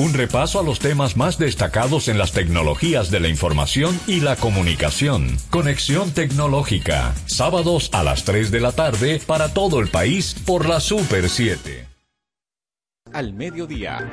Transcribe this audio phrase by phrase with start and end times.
[0.00, 4.34] Un repaso a los temas más destacados en las tecnologías de la información y la
[4.34, 5.36] comunicación.
[5.50, 7.14] Conexión tecnológica.
[7.26, 11.86] Sábados a las 3 de la tarde para todo el país por la Super 7.
[13.12, 14.10] Al mediodía.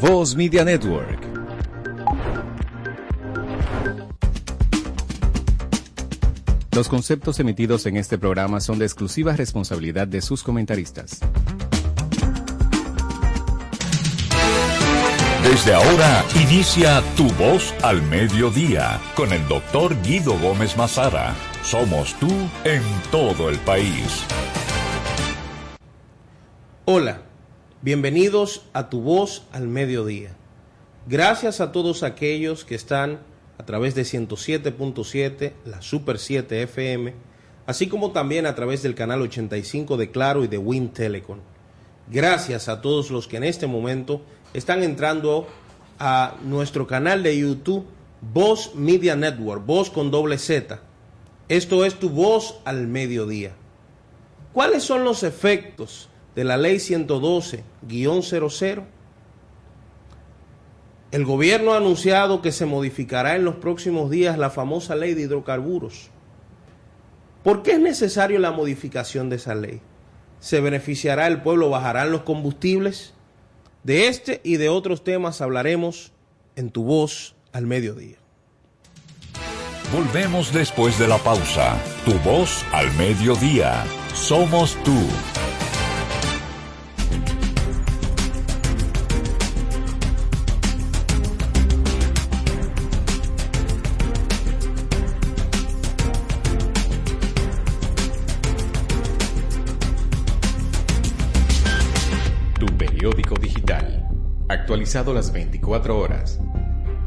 [0.00, 1.35] Voz Media Network.
[6.76, 11.20] Los conceptos emitidos en este programa son de exclusiva responsabilidad de sus comentaristas.
[15.42, 21.34] Desde ahora inicia Tu Voz al Mediodía con el doctor Guido Gómez Mazara.
[21.62, 22.28] Somos tú
[22.64, 24.26] en todo el país.
[26.84, 27.22] Hola,
[27.80, 30.36] bienvenidos a Tu Voz al Mediodía.
[31.06, 33.20] Gracias a todos aquellos que están
[33.58, 37.14] a través de 107.7, la Super 7 FM,
[37.66, 41.38] así como también a través del canal 85 de Claro y de Win Telecom.
[42.08, 44.22] Gracias a todos los que en este momento
[44.54, 45.48] están entrando
[45.98, 47.84] a nuestro canal de YouTube,
[48.20, 50.80] Voz Media Network, Voz con doble Z.
[51.48, 53.52] Esto es tu voz al mediodía.
[54.52, 58.84] ¿Cuáles son los efectos de la ley 112-00?
[61.12, 65.22] El gobierno ha anunciado que se modificará en los próximos días la famosa ley de
[65.22, 66.10] hidrocarburos.
[67.44, 69.80] ¿Por qué es necesario la modificación de esa ley?
[70.40, 71.70] ¿Se beneficiará el pueblo?
[71.70, 73.14] ¿Bajarán los combustibles?
[73.84, 76.12] De este y de otros temas hablaremos
[76.56, 78.16] en tu voz al mediodía.
[79.92, 81.78] Volvemos después de la pausa.
[82.04, 83.84] Tu voz al mediodía.
[84.12, 84.98] Somos tú.
[104.48, 106.38] Actualizado las 24 horas,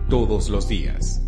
[0.09, 1.21] todos los días.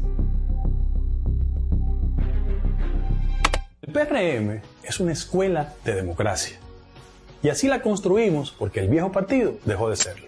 [3.82, 6.58] El PRM es una escuela de democracia.
[7.42, 10.28] Y así la construimos porque el viejo partido dejó de serlo.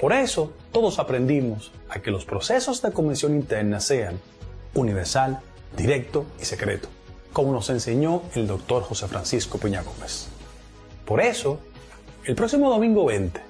[0.00, 4.18] Por eso, todos aprendimos a que los procesos de convención interna sean
[4.74, 5.40] universal,
[5.76, 6.88] directo y secreto,
[7.32, 10.28] como nos enseñó el doctor José Francisco Peña Gómez.
[11.04, 11.60] Por eso,
[12.24, 13.49] el próximo domingo 20,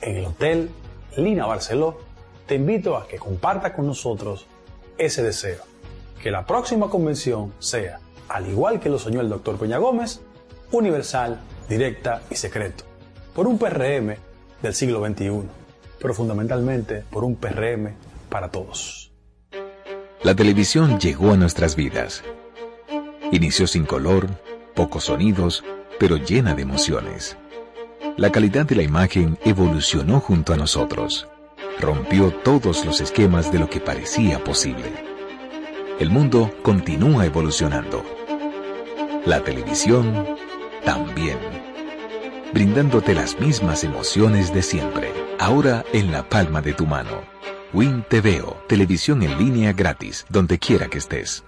[0.00, 0.70] en el Hotel
[1.16, 1.98] Lina Barceló,
[2.46, 4.46] te invito a que comparta con nosotros
[4.98, 5.62] ese deseo.
[6.22, 10.20] Que la próxima convención sea, al igual que lo soñó el doctor Peña Gómez,
[10.72, 12.84] universal, directa y secreto.
[13.34, 14.16] Por un PRM
[14.62, 15.42] del siglo XXI,
[16.00, 17.94] pero fundamentalmente por un PRM
[18.28, 19.12] para todos.
[20.22, 22.22] La televisión llegó a nuestras vidas.
[23.32, 24.28] Inició sin color,
[24.74, 25.64] pocos sonidos,
[25.98, 27.36] pero llena de emociones
[28.16, 31.28] la calidad de la imagen evolucionó junto a nosotros.
[31.78, 34.90] Rompió todos los esquemas de lo que parecía posible.
[36.00, 38.02] El mundo continúa evolucionando.
[39.26, 40.26] La televisión
[40.84, 41.38] también.
[42.54, 47.20] Brindándote las mismas emociones de siempre, ahora en la palma de tu mano.
[47.74, 51.44] Win TVO, televisión en línea gratis, donde quiera que estés.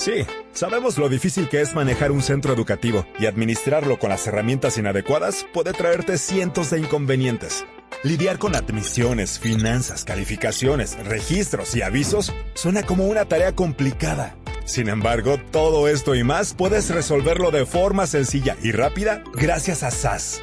[0.00, 0.24] Sí,
[0.54, 5.46] sabemos lo difícil que es manejar un centro educativo y administrarlo con las herramientas inadecuadas
[5.52, 7.66] puede traerte cientos de inconvenientes.
[8.02, 14.36] Lidiar con admisiones, finanzas, calificaciones, registros y avisos suena como una tarea complicada.
[14.64, 19.90] Sin embargo, todo esto y más puedes resolverlo de forma sencilla y rápida gracias a
[19.90, 20.40] SAS.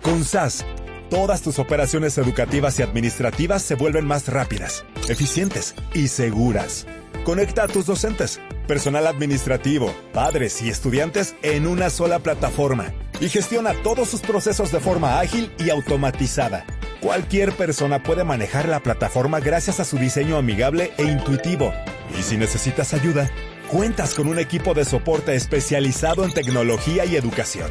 [0.00, 0.64] Con SAS,
[1.10, 6.86] todas tus operaciones educativas y administrativas se vuelven más rápidas, eficientes y seguras.
[7.24, 13.74] Conecta a tus docentes personal administrativo, padres y estudiantes en una sola plataforma y gestiona
[13.82, 16.64] todos sus procesos de forma ágil y automatizada.
[17.00, 21.72] Cualquier persona puede manejar la plataforma gracias a su diseño amigable e intuitivo.
[22.18, 23.30] Y si necesitas ayuda,
[23.70, 27.70] cuentas con un equipo de soporte especializado en tecnología y educación.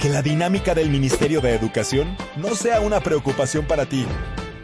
[0.00, 4.06] Que la dinámica del Ministerio de Educación no sea una preocupación para ti.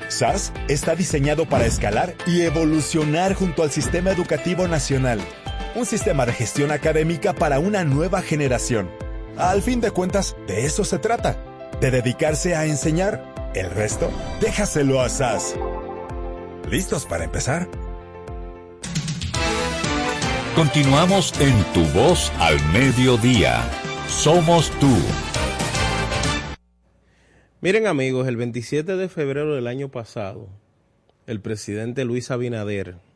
[0.08, 5.20] SAS está diseñado para escalar y evolucionar junto al sistema educativo nacional
[5.74, 8.90] un sistema de gestión académica para una nueva generación.
[9.36, 11.36] Al fin de cuentas, de eso se trata,
[11.80, 13.52] de dedicarse a enseñar.
[13.54, 15.56] El resto, déjaselo a SAS.
[16.70, 17.68] ¿Listos para empezar?
[20.54, 23.62] Continuamos en Tu Voz al Mediodía.
[24.08, 24.94] Somos tú.
[27.60, 30.48] Miren amigos, el 27 de febrero del año pasado,
[31.26, 33.09] el presidente Luis Abinader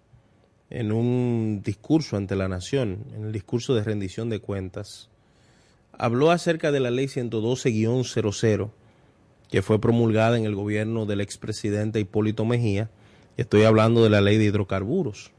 [0.75, 5.09] en un discurso ante la nación, en el discurso de rendición de cuentas,
[5.93, 8.71] habló acerca de la ley 112-00,
[9.49, 12.91] que fue promulgada en el gobierno del expresidente Hipólito Mejía.
[13.37, 15.31] Estoy hablando de la ley de hidrocarburos.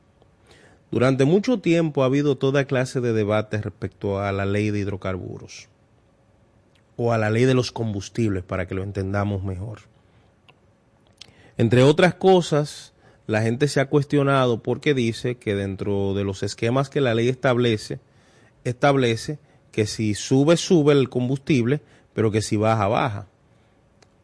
[0.90, 5.68] Durante mucho tiempo ha habido toda clase de debates respecto a la ley de hidrocarburos
[6.96, 9.80] o a la ley de los combustibles para que lo entendamos mejor.
[11.58, 12.95] Entre otras cosas,
[13.28, 17.28] la gente se ha cuestionado porque dice que dentro de los esquemas que la ley
[17.28, 18.00] establece,
[18.64, 19.40] establece
[19.72, 21.82] que si sube, sube el combustible,
[22.14, 23.28] pero que si baja, baja.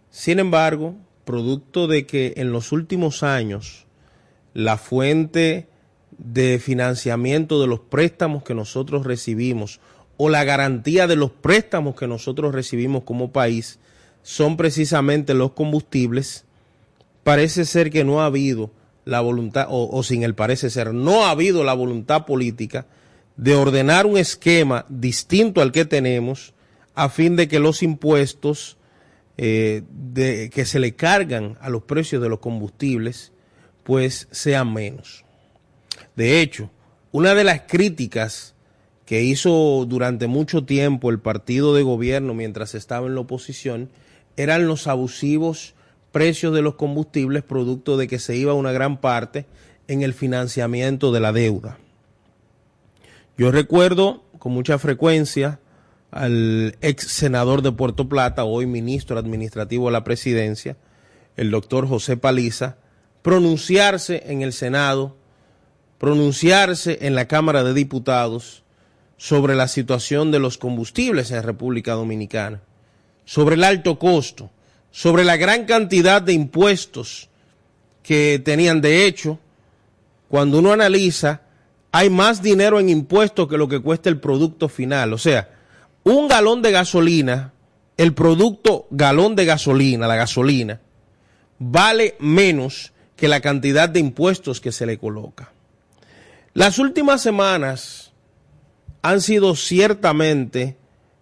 [0.09, 0.95] Sin embargo,
[1.25, 3.85] producto de que en los últimos años
[4.53, 5.67] la fuente
[6.17, 9.79] de financiamiento de los préstamos que nosotros recibimos
[10.17, 13.79] o la garantía de los préstamos que nosotros recibimos como país
[14.21, 16.45] son precisamente los combustibles,
[17.23, 18.69] parece ser que no ha habido
[19.05, 22.85] la voluntad, o, sin el parece ser, no ha habido la voluntad política
[23.37, 26.53] de ordenar un esquema distinto al que tenemos
[26.93, 28.77] a fin de que los impuestos
[29.37, 29.83] eh,
[30.13, 33.31] que se le cargan a los precios de los combustibles
[33.83, 35.25] pues sean menos.
[36.15, 36.69] De hecho,
[37.11, 38.53] una de las críticas
[39.05, 43.89] que hizo durante mucho tiempo el partido de gobierno mientras estaba en la oposición
[44.37, 45.73] eran los abusivos
[46.11, 49.45] precios de los combustibles producto de que se iba una gran parte
[49.87, 51.77] en el financiamiento de la deuda.
[53.37, 55.59] Yo recuerdo con mucha frecuencia
[56.11, 60.77] al ex senador de Puerto Plata, hoy ministro administrativo de la presidencia,
[61.37, 62.77] el doctor José Paliza,
[63.21, 65.15] pronunciarse en el Senado,
[65.97, 68.63] pronunciarse en la Cámara de Diputados
[69.17, 72.61] sobre la situación de los combustibles en República Dominicana,
[73.23, 74.49] sobre el alto costo,
[74.91, 77.29] sobre la gran cantidad de impuestos
[78.03, 78.81] que tenían.
[78.81, 79.39] De hecho,
[80.27, 81.41] cuando uno analiza,
[81.91, 85.13] hay más dinero en impuestos que lo que cuesta el producto final.
[85.13, 85.49] O sea,
[86.03, 87.53] un galón de gasolina,
[87.97, 90.81] el producto galón de gasolina, la gasolina,
[91.59, 95.51] vale menos que la cantidad de impuestos que se le coloca.
[96.53, 98.11] Las últimas semanas
[99.01, 100.77] han sido ciertamente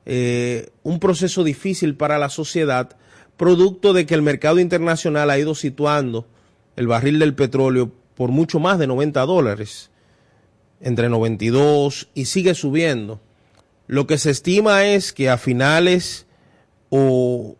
[0.05, 2.95] eh, un proceso difícil para la sociedad
[3.39, 6.27] producto de que el mercado internacional ha ido situando
[6.75, 9.91] el barril del petróleo por mucho más de 90 dólares,
[10.81, 13.21] entre 92 y sigue subiendo.
[13.87, 16.27] Lo que se estima es que a finales
[16.89, 17.55] o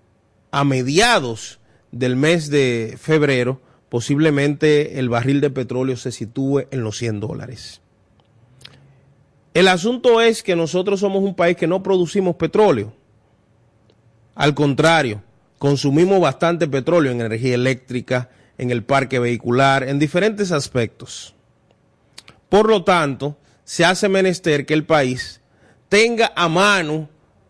[0.51, 1.61] a mediados
[1.93, 7.79] del mes de febrero, posiblemente el barril de petróleo se sitúe en los 100 dólares.
[9.53, 12.91] El asunto es que nosotros somos un país que no producimos petróleo.
[14.35, 15.23] Al contrario,
[15.59, 21.35] consumimos bastante petróleo en energía eléctrica, en el parque vehicular, en diferentes aspectos.
[22.49, 25.41] Por lo tanto, se hace menester que el país
[25.89, 27.09] tenga a mano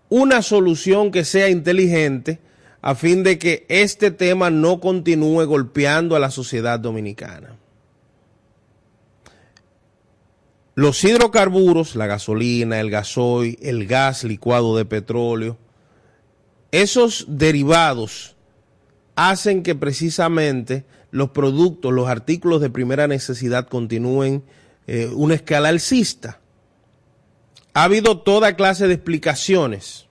[0.10, 2.40] una solución que sea inteligente
[2.82, 7.58] a fin de que este tema no continúe golpeando a la sociedad dominicana.
[10.76, 15.58] Los hidrocarburos, la gasolina, el gasoil, el gas licuado de petróleo,
[16.72, 18.36] esos derivados
[19.16, 24.44] hacen que precisamente los productos, los artículos de primera necesidad continúen
[24.88, 26.40] eh, una escala alcista.
[27.74, 30.08] Ha habido toda clase de explicaciones,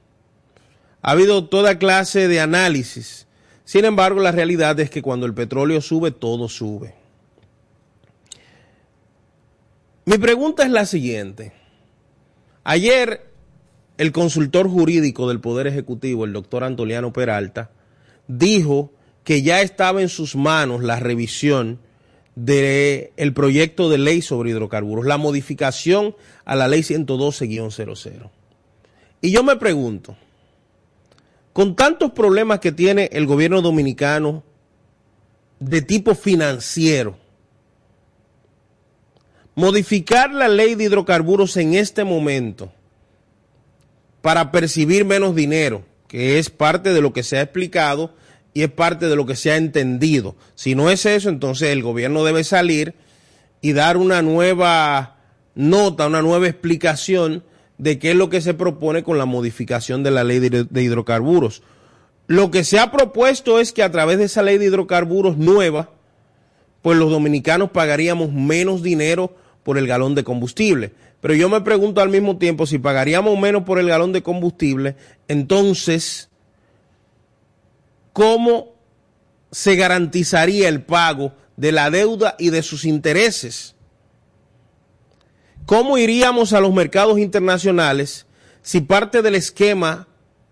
[1.03, 3.27] ha habido toda clase de análisis.
[3.65, 6.95] Sin embargo, la realidad es que cuando el petróleo sube, todo sube.
[10.05, 11.53] Mi pregunta es la siguiente.
[12.65, 13.28] Ayer
[13.99, 17.71] el consultor jurídico del Poder Ejecutivo, el doctor Antoliano Peralta,
[18.29, 18.93] dijo
[19.25, 21.81] que ya estaba en sus manos la revisión
[22.37, 26.15] del el proyecto de ley sobre hidrocarburos, la modificación
[26.45, 28.31] a la ley 112-00.
[29.21, 30.17] Y yo me pregunto,
[31.53, 34.45] con tantos problemas que tiene el gobierno dominicano
[35.59, 37.19] de tipo financiero,
[39.57, 42.73] modificar la ley de hidrocarburos en este momento
[44.23, 48.15] para percibir menos dinero, que es parte de lo que se ha explicado
[48.55, 50.37] y es parte de lo que se ha entendido.
[50.55, 52.95] Si no es eso, entonces el gobierno debe salir
[53.61, 55.17] y dar una nueva
[55.55, 57.45] nota, una nueva explicación
[57.77, 61.63] de qué es lo que se propone con la modificación de la ley de hidrocarburos.
[62.27, 65.91] Lo que se ha propuesto es que a través de esa ley de hidrocarburos nueva,
[66.83, 70.93] pues los dominicanos pagaríamos menos dinero por el galón de combustible.
[71.21, 74.97] Pero yo me pregunto al mismo tiempo, si pagaríamos menos por el galón de combustible,
[75.27, 76.31] entonces,
[78.13, 78.75] ¿cómo
[79.51, 83.75] se garantizaría el pago de la deuda y de sus intereses?
[85.67, 88.27] ¿Cómo iríamos a los mercados internacionales
[88.63, 90.07] si parte del esquema,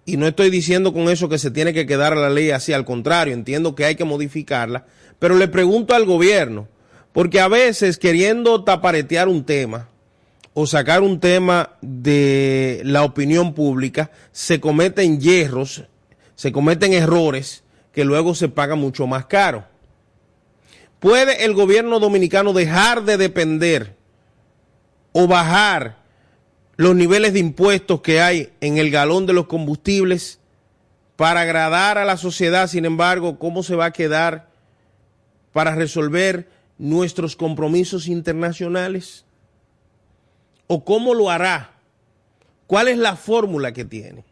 [0.04, 2.84] y no estoy diciendo con eso que se tiene que quedar la ley así, al
[2.84, 4.86] contrario, entiendo que hay que modificarla,
[5.18, 6.68] pero le pregunto al gobierno,
[7.12, 9.88] porque a veces queriendo taparetear un tema
[10.58, 15.84] o sacar un tema de la opinión pública, se cometen hierros,
[16.34, 19.66] se cometen errores que luego se pagan mucho más caro.
[20.98, 23.96] ¿Puede el gobierno dominicano dejar de depender
[25.12, 25.98] o bajar
[26.76, 30.40] los niveles de impuestos que hay en el galón de los combustibles
[31.16, 32.66] para agradar a la sociedad?
[32.66, 34.48] Sin embargo, ¿cómo se va a quedar
[35.52, 36.48] para resolver
[36.78, 39.25] nuestros compromisos internacionales?
[40.66, 41.72] ¿O cómo lo hará?
[42.66, 44.24] ¿Cuál es la fórmula que tiene?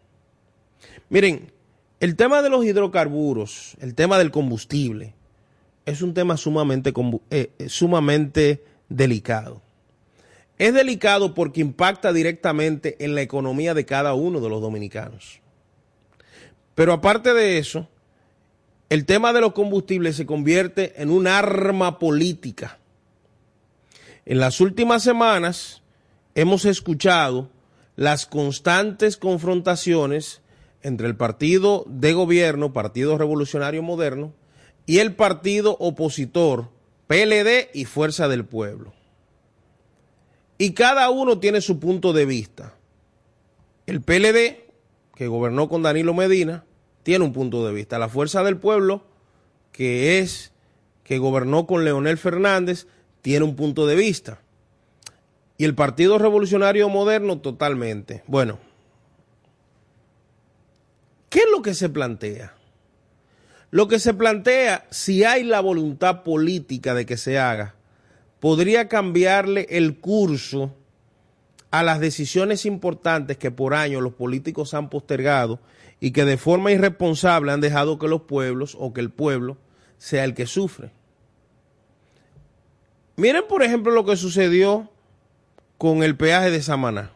[1.08, 1.52] Miren,
[2.00, 5.14] el tema de los hidrocarburos, el tema del combustible,
[5.86, 6.92] es un tema sumamente,
[7.30, 9.62] eh, eh, sumamente delicado.
[10.58, 15.40] Es delicado porque impacta directamente en la economía de cada uno de los dominicanos.
[16.74, 17.88] Pero aparte de eso,
[18.88, 22.78] el tema de los combustibles se convierte en un arma política.
[24.26, 25.82] En las últimas semanas
[26.34, 27.50] hemos escuchado
[27.96, 30.42] las constantes confrontaciones
[30.82, 34.34] entre el partido de gobierno, Partido Revolucionario Moderno,
[34.86, 36.70] y el partido opositor,
[37.06, 38.92] PLD y Fuerza del Pueblo.
[40.58, 42.74] Y cada uno tiene su punto de vista.
[43.86, 44.64] El PLD,
[45.14, 46.64] que gobernó con Danilo Medina,
[47.02, 47.98] tiene un punto de vista.
[47.98, 49.04] La Fuerza del Pueblo,
[49.72, 50.52] que es
[51.02, 52.86] que gobernó con Leonel Fernández,
[53.22, 54.43] tiene un punto de vista.
[55.64, 58.22] El Partido Revolucionario Moderno totalmente.
[58.26, 58.58] Bueno,
[61.30, 62.54] ¿qué es lo que se plantea?
[63.70, 67.76] Lo que se plantea, si hay la voluntad política de que se haga,
[68.40, 70.74] podría cambiarle el curso
[71.70, 75.60] a las decisiones importantes que por años los políticos han postergado
[75.98, 79.56] y que de forma irresponsable han dejado que los pueblos o que el pueblo
[79.96, 80.92] sea el que sufre.
[83.16, 84.90] Miren, por ejemplo, lo que sucedió
[85.84, 87.10] con el peaje de Samaná.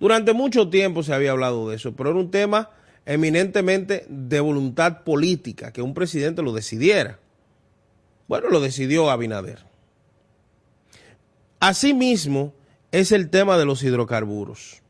[0.00, 2.70] Durante mucho tiempo se había hablado de eso, pero era un tema
[3.04, 7.18] eminentemente de voluntad política, que un presidente lo decidiera.
[8.28, 9.58] Bueno, lo decidió Abinader.
[11.60, 12.54] Asimismo,
[12.92, 14.80] es el tema de los hidrocarburos.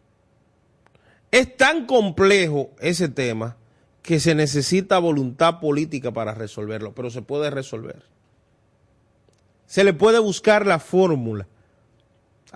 [1.33, 3.57] Es tan complejo ese tema
[4.01, 8.05] que se necesita voluntad política para resolverlo, pero se puede resolver.
[9.67, 11.49] Se le puede buscar la fórmula.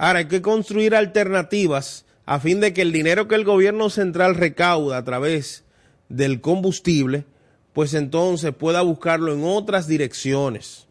[0.01, 4.37] Ahora hay que construir alternativas a fin de que el dinero que el gobierno central
[4.37, 5.65] recauda a través
[6.09, 7.25] del combustible,
[7.73, 10.87] pues entonces pueda buscarlo en otras direcciones,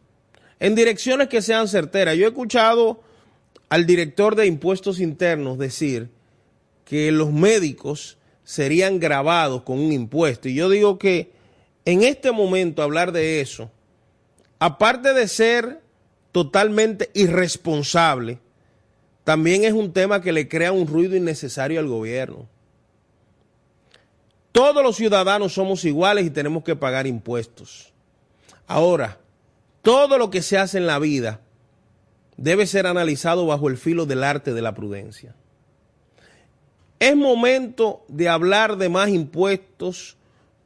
[0.60, 2.18] en direcciones que sean certeras.
[2.18, 3.02] Yo he escuchado
[3.70, 6.10] al director de impuestos internos decir
[6.84, 10.50] que los médicos serían grabados con un impuesto.
[10.50, 11.32] Y yo digo que
[11.86, 13.72] en este momento hablar de eso,
[14.60, 15.80] aparte de ser
[16.34, 18.40] totalmente irresponsable,
[19.28, 22.48] también es un tema que le crea un ruido innecesario al gobierno.
[24.54, 27.92] Todos los ciudadanos somos iguales y tenemos que pagar impuestos.
[28.68, 29.18] Ahora,
[29.82, 31.42] todo lo que se hace en la vida
[32.38, 35.36] debe ser analizado bajo el filo del arte de la prudencia.
[36.98, 40.16] Es momento de hablar de más impuestos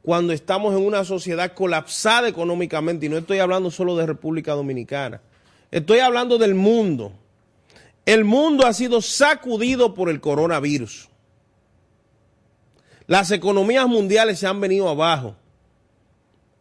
[0.02, 5.20] cuando estamos en una sociedad colapsada económicamente, y no estoy hablando solo de República Dominicana,
[5.72, 7.14] estoy hablando del mundo.
[8.04, 11.08] El mundo ha sido sacudido por el coronavirus.
[13.06, 15.36] Las economías mundiales se han venido abajo.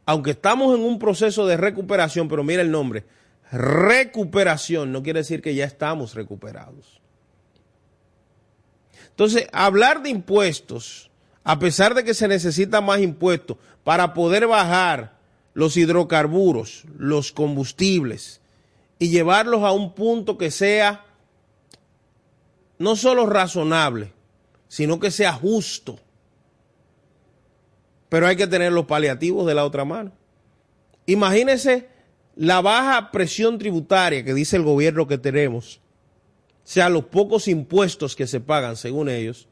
[0.06, 3.06] Aunque estamos en un proceso de recuperación, pero mira el nombre,
[3.52, 7.02] recuperación no quiere decir que ya estamos recuperados.
[9.10, 11.12] Entonces, hablar de impuestos,
[11.44, 15.18] a pesar de que se necesita más impuestos para poder bajar
[15.54, 18.42] los hidrocarburos, los combustibles
[19.00, 21.06] y llevarlos a un punto que sea
[22.82, 24.12] no solo razonable,
[24.68, 26.00] sino que sea justo.
[28.10, 30.12] Pero hay que tener los paliativos de la otra mano.
[31.06, 31.88] Imagínense
[32.36, 35.80] la baja presión tributaria que dice el gobierno que tenemos
[36.64, 39.48] sea los pocos impuestos que se pagan, según ellos,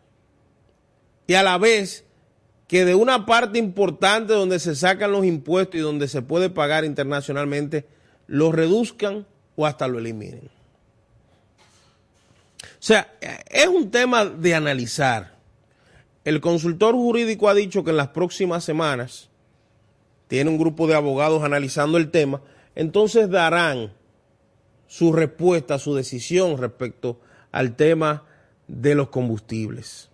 [1.27, 2.05] y a la vez
[2.67, 6.86] que de una parte importante donde se sacan los impuestos y donde se puede pagar
[6.86, 7.86] internacionalmente,
[8.27, 10.50] lo reduzcan o hasta lo eliminen.
[12.79, 13.13] O sea,
[13.50, 15.38] es un tema de analizar.
[16.24, 19.29] El consultor jurídico ha dicho que en las próximas semanas
[20.27, 22.41] tiene un grupo de abogados analizando el tema,
[22.75, 23.91] entonces darán
[24.88, 27.19] su respuesta, su decisión respecto
[27.51, 28.24] al tema
[28.67, 30.09] de los combustibles.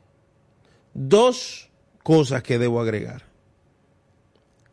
[0.93, 1.69] dos
[2.03, 3.23] cosas que debo agregar.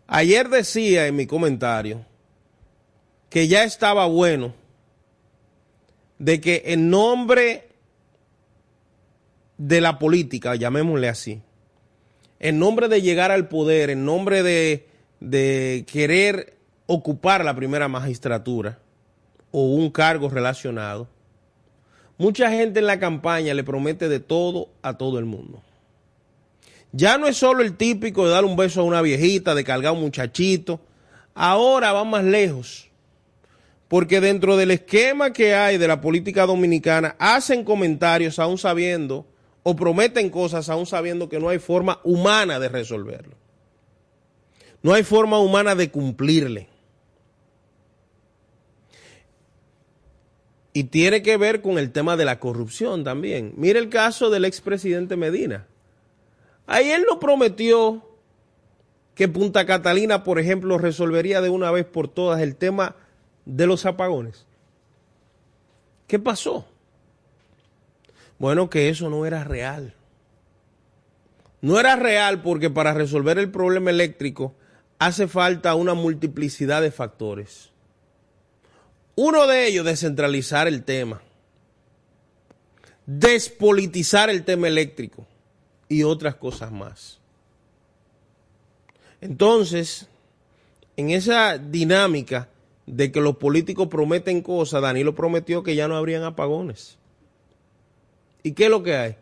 [0.07, 2.05] Ayer decía en mi comentario
[3.31, 4.55] que ya estaba bueno
[6.19, 7.72] de que en nombre
[9.63, 11.41] de la política, llamémosle así,
[12.41, 14.89] en nombre de llegar al poder, en nombre de,
[15.21, 18.81] de querer ocupar la primera magistratura
[19.53, 21.07] o un cargo relacionado,
[22.19, 25.63] mucha gente en la campaña le promete de todo a todo el mundo.
[26.91, 29.91] Ya no es solo el típico de dar un beso a una viejita, de cargar
[29.91, 30.81] a un muchachito.
[31.35, 32.91] Ahora va más lejos.
[33.87, 39.27] Porque dentro del esquema que hay de la política dominicana, hacen comentarios aún sabiendo
[39.63, 43.37] o prometen cosas aún sabiendo que no hay forma humana de resolverlo.
[44.83, 46.69] No hay forma humana de cumplirle.
[50.73, 53.53] Y tiene que ver con el tema de la corrupción también.
[53.57, 55.67] Mire el caso del expresidente Medina.
[56.67, 58.03] Ahí él no prometió
[59.15, 62.97] que Punta Catalina, por ejemplo, resolvería de una vez por todas el tema
[63.45, 64.47] de los apagones.
[66.07, 66.67] ¿Qué pasó?
[68.43, 69.95] Bueno, que eso no era real.
[71.61, 74.53] No era real porque para resolver el problema eléctrico
[74.99, 77.71] hace falta una multiplicidad de factores.
[79.15, 81.23] Uno de ellos, descentralizar el tema,
[83.07, 85.25] despolitizar el tema eléctrico
[85.89, 87.21] y otras cosas más.
[89.21, 90.09] Entonces,
[90.97, 92.49] en esa dinámica
[92.87, 96.99] de que los políticos prometen cosas, Danilo prometió que ya no habrían apagones.
[98.43, 99.17] ¿Y qué es lo que hay?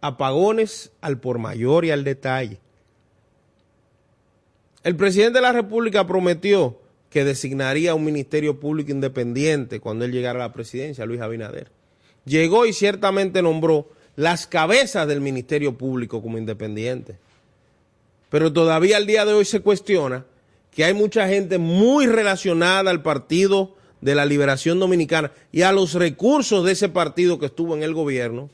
[0.00, 2.58] Apagones al por mayor y al detalle.
[4.82, 6.78] El presidente de la República prometió
[7.10, 11.70] que designaría un ministerio público independiente cuando él llegara a la presidencia, Luis Abinader.
[12.24, 17.16] Llegó y ciertamente nombró las cabezas del Ministerio Público como independientes.
[18.30, 20.24] Pero todavía al día de hoy se cuestiona
[20.72, 25.94] que hay mucha gente muy relacionada al Partido de la Liberación Dominicana y a los
[25.94, 28.50] recursos de ese partido que estuvo en el gobierno,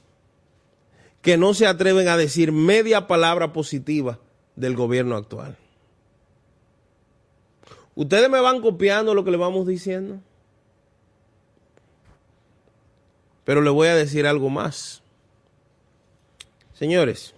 [1.23, 4.19] que no se atreven a decir media palabra positiva
[4.57, 5.57] del gobierno actual.
[7.95, 10.19] ¿Ustedes me van copiando lo que le vamos diciendo?
[13.45, 15.03] Pero le voy a decir algo más.
[16.75, 17.35] Señores,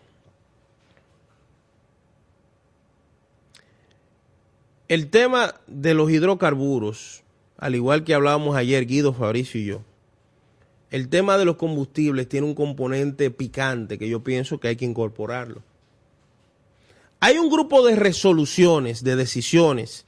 [4.89, 7.23] el tema de los hidrocarburos,
[7.59, 9.83] al igual que hablábamos ayer Guido, Fabricio y yo,
[10.95, 14.85] el tema de los combustibles tiene un componente picante que yo pienso que hay que
[14.85, 15.61] incorporarlo.
[17.19, 20.07] Hay un grupo de resoluciones, de decisiones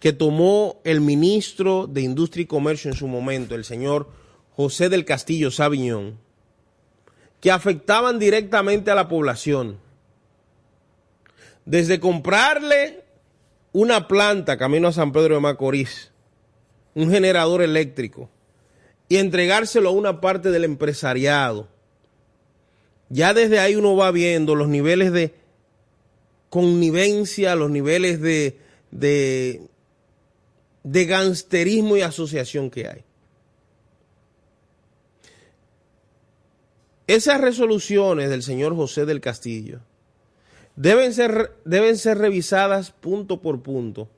[0.00, 4.08] que tomó el ministro de Industria y Comercio en su momento, el señor
[4.56, 6.16] José del Castillo Sabiñón,
[7.42, 9.80] que afectaban directamente a la población.
[11.66, 13.04] Desde comprarle
[13.72, 16.10] una planta camino a San Pedro de Macorís,
[16.94, 18.30] un generador eléctrico,
[19.12, 21.68] y entregárselo a una parte del empresariado.
[23.10, 25.34] Ya desde ahí uno va viendo los niveles de
[26.48, 28.56] connivencia, los niveles de,
[28.90, 29.68] de,
[31.04, 33.04] gangsterismo y asociación que hay.
[37.06, 39.80] Esas resoluciones del señor José del Castillo
[40.74, 44.08] deben ser, deben ser revisadas punto por punto,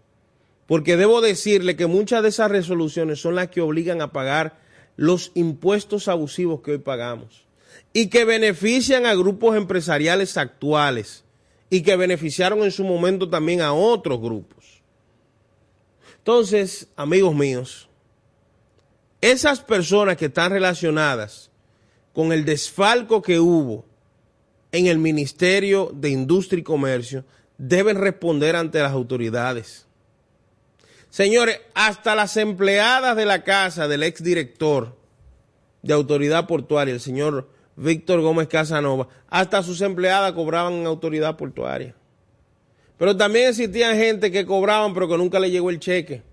[0.69, 4.63] porque debo decirle que muchas de esas resoluciones son las que obligan a pagar
[4.97, 7.45] los impuestos abusivos que hoy pagamos
[7.93, 11.25] y que benefician a grupos empresariales actuales
[11.71, 14.83] y que beneficiaron en su momento también a otros grupos.
[16.19, 17.89] Entonces, amigos míos,
[19.21, 21.51] esas personas que están relacionadas
[22.13, 23.85] con el desfalco que hubo
[24.71, 27.25] en el Ministerio de Industria y Comercio,
[27.59, 29.84] deben responder ante las autoridades.
[31.15, 34.97] Señores, hasta las empleadas de la casa del exdirector
[35.81, 41.95] de Autoridad Portuaria, el señor Víctor Gómez Casanova, hasta sus empleadas cobraban en Autoridad Portuaria.
[42.99, 46.25] Pero también existían gente que cobraban pero que nunca le llegó el cheque.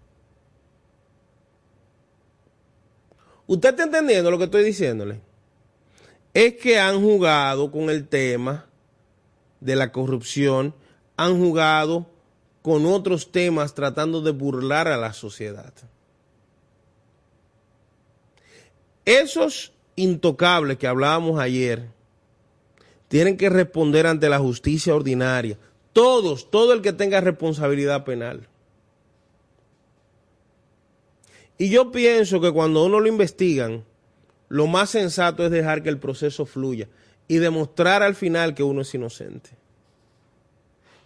[3.46, 5.22] ¿Usted está entendiendo lo que estoy diciéndole?
[6.34, 8.66] es que han jugado con el tema
[9.60, 10.74] de la corrupción,
[11.18, 12.08] han jugado
[12.62, 15.74] con otros temas tratando de burlar a la sociedad.
[19.06, 21.88] Esos intocables que hablábamos ayer
[23.08, 25.58] tienen que responder ante la justicia ordinaria.
[25.92, 28.48] Todos, todo el que tenga responsabilidad penal.
[31.58, 33.84] Y yo pienso que cuando uno lo investigan,
[34.48, 36.88] lo más sensato es dejar que el proceso fluya
[37.28, 39.61] y demostrar al final que uno es inocente.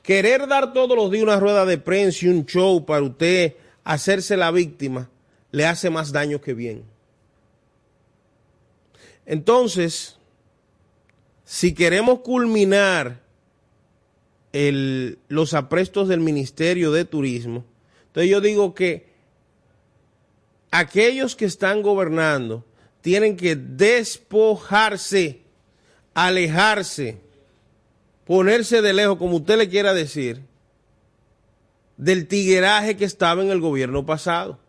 [0.06, 4.38] Querer dar todos los días una rueda de prensa y un show para usted hacerse
[4.38, 5.10] la víctima
[5.52, 6.84] le hace más daño que bien.
[9.26, 10.18] Entonces,
[11.44, 13.22] si queremos culminar
[14.52, 17.66] los aprestos del Ministerio de Turismo,
[18.08, 19.08] entonces yo digo que
[20.70, 22.64] aquellos que están gobernando
[23.02, 25.42] tienen que despojarse,
[26.14, 27.25] alejarse,
[28.26, 30.42] ponerse de lejos, como usted le quiera decir,
[31.98, 34.60] del tigueraje que estaba en el gobierno pasado.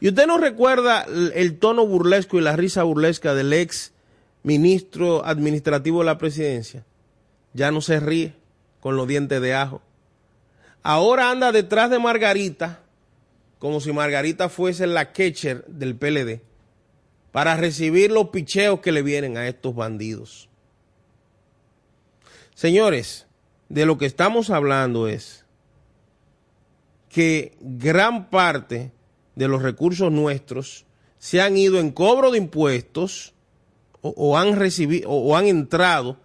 [0.00, 3.92] Y usted no recuerda el tono burlesco y la risa burlesca del ex
[4.42, 6.84] ministro administrativo de la presidencia.
[7.54, 8.34] Ya no se ríe
[8.80, 9.80] con los dientes de ajo.
[10.82, 12.80] Ahora anda detrás de Margarita,
[13.58, 16.42] como si Margarita fuese la catcher del PLD,
[17.36, 20.48] para recibir los picheos que le vienen a estos bandidos.
[22.54, 23.26] Señores,
[23.68, 25.44] de lo que estamos hablando es
[27.10, 28.90] que gran parte
[29.34, 30.86] de los recursos nuestros
[31.18, 33.34] se han ido en cobro de impuestos
[34.00, 36.16] o, han recibido o, han entrado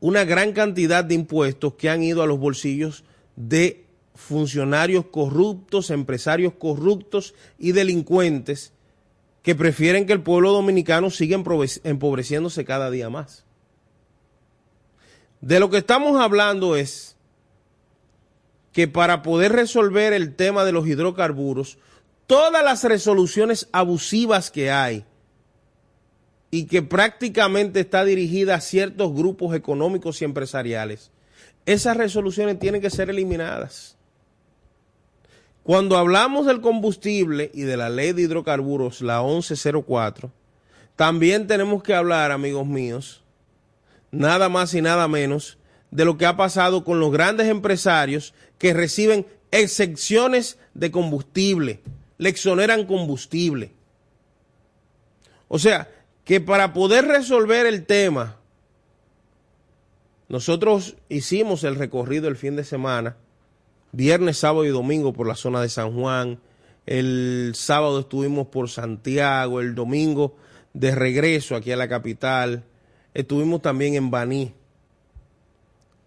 [0.00, 3.04] una gran cantidad de impuestos que han ido a los bolsillos
[3.36, 8.72] de funcionarios corruptos, empresarios corruptos y delincuentes
[9.46, 11.40] que prefieren que el pueblo dominicano siga
[11.84, 13.44] empobreciéndose cada día más.
[15.40, 17.14] De lo que estamos hablando es
[18.72, 21.78] que para poder resolver el tema de los hidrocarburos,
[22.26, 25.04] todas las resoluciones abusivas que hay
[26.50, 31.12] y que prácticamente está dirigida a ciertos grupos económicos y empresariales,
[31.66, 33.95] esas resoluciones tienen que ser eliminadas.
[35.66, 40.30] Cuando hablamos del combustible y de la ley de hidrocarburos, la 1104,
[40.94, 43.24] también tenemos que hablar, amigos míos,
[44.12, 45.58] nada más y nada menos
[45.90, 51.80] de lo que ha pasado con los grandes empresarios que reciben excepciones de combustible
[52.18, 53.72] le exoneran combustible.
[55.48, 55.90] O sea,
[56.24, 58.36] que para poder resolver el tema,
[60.28, 63.16] nosotros hicimos el recorrido el fin de semana,
[63.96, 66.38] viernes, sábado y domingo por la zona de San Juan,
[66.84, 70.36] el sábado estuvimos por Santiago, el domingo
[70.74, 72.64] de regreso aquí a la capital,
[73.14, 74.52] estuvimos también en Baní.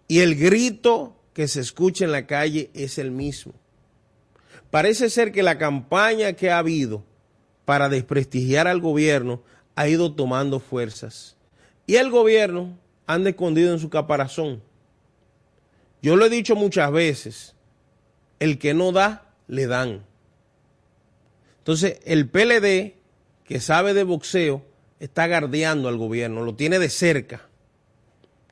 [0.06, 3.54] Y el grito que se escucha en la calle es el mismo.
[4.70, 7.02] Parece ser que la campaña que ha habido
[7.64, 9.42] para desprestigiar al gobierno
[9.74, 11.36] ha ido tomando fuerzas.
[11.88, 14.62] Y el gobierno anda escondido en su caparazón.
[16.02, 17.56] Yo lo he dicho muchas veces,
[18.40, 20.04] el que no da, le dan.
[21.58, 22.94] Entonces, el PLD,
[23.44, 24.64] que sabe de boxeo,
[24.98, 27.42] está guardiando al gobierno, lo tiene de cerca.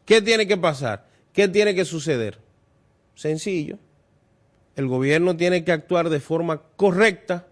[0.04, 1.08] ¿Qué tiene que pasar?
[1.32, 2.38] ¿Qué tiene que suceder?
[3.16, 3.78] Sencillo
[4.78, 7.48] el gobierno tiene que actuar de forma correcta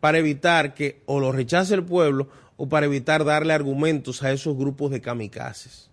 [0.00, 4.56] para evitar que o lo rechace el pueblo o para evitar darle argumentos a esos
[4.56, 5.90] grupos de kamikazes.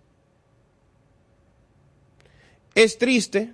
[2.74, 3.52] Es triste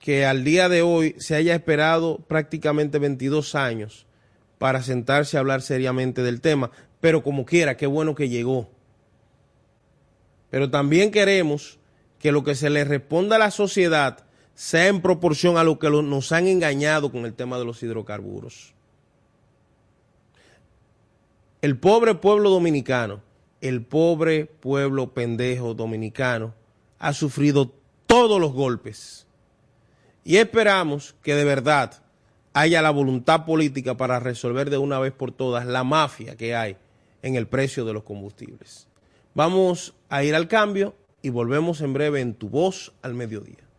[0.00, 4.06] que al día de hoy se haya esperado prácticamente 22 años
[4.58, 8.68] para sentarse a hablar seriamente del tema, pero como quiera, qué bueno que llegó.
[10.50, 11.78] Pero también queremos
[12.18, 15.88] que lo que se le responda a la sociedad sea en proporción a lo que
[15.90, 18.74] nos han engañado con el tema de los hidrocarburos.
[21.62, 23.20] El pobre pueblo dominicano,
[23.60, 26.54] el pobre pueblo pendejo dominicano,
[26.98, 27.72] ha sufrido
[28.06, 29.26] todos los golpes.
[30.24, 32.02] Y esperamos que de verdad
[32.52, 36.76] haya la voluntad política para resolver de una vez por todas la mafia que hay
[37.22, 38.86] en el precio de los combustibles.
[39.34, 43.69] Vamos a ir al cambio y volvemos en breve en tu voz al mediodía.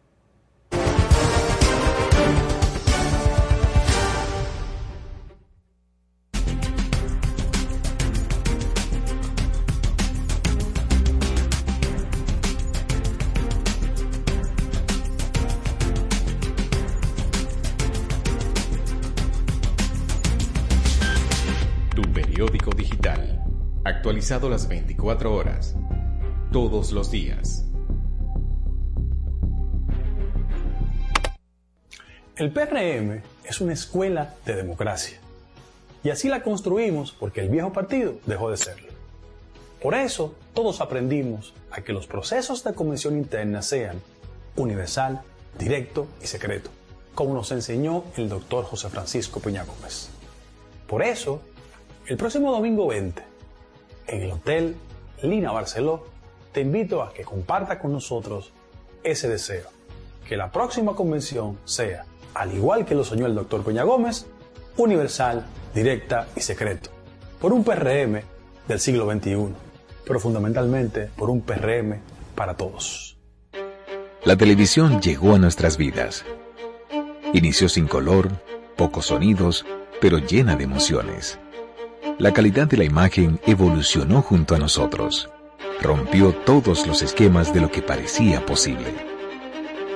[24.30, 25.76] Las 24 horas,
[26.52, 27.66] todos los días.
[32.36, 35.18] El PRM es una escuela de democracia.
[36.04, 38.90] Y así la construimos porque el viejo partido dejó de serlo.
[39.82, 44.00] Por eso todos aprendimos a que los procesos de convención interna sean
[44.56, 45.24] universal,
[45.58, 46.70] directo y secreto,
[47.16, 50.10] como nos enseñó el doctor José Francisco Peña Gómez.
[50.88, 51.42] Por eso,
[52.06, 53.31] el próximo domingo 20,
[54.12, 54.76] en el Hotel
[55.24, 56.06] Lina Barceló,
[56.52, 58.52] te invito a que comparta con nosotros
[59.04, 59.70] ese deseo.
[60.28, 64.28] Que la próxima convención sea, al igual que lo soñó el doctor Peña Gómez,
[64.78, 66.90] universal, directa y secreto.
[67.40, 68.22] Por un PRM
[68.68, 69.54] del siglo XXI,
[70.06, 72.00] pero fundamentalmente por un PRM
[72.36, 73.18] para todos.
[74.24, 76.26] La televisión llegó a nuestras vidas.
[77.34, 78.30] Inició sin color,
[78.76, 79.66] pocos sonidos,
[80.00, 81.40] pero llena de emociones.
[82.22, 85.28] La calidad de la imagen evolucionó junto a nosotros.
[85.82, 88.94] Rompió todos los esquemas de lo que parecía posible.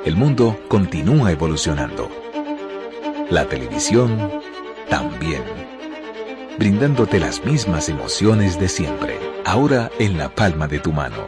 [0.06, 2.10] El mundo continúa evolucionando.
[3.30, 4.32] La televisión
[4.90, 5.44] también.
[6.58, 9.20] Brindándote las mismas emociones de siempre.
[9.46, 11.28] Ahora en la palma de tu mano.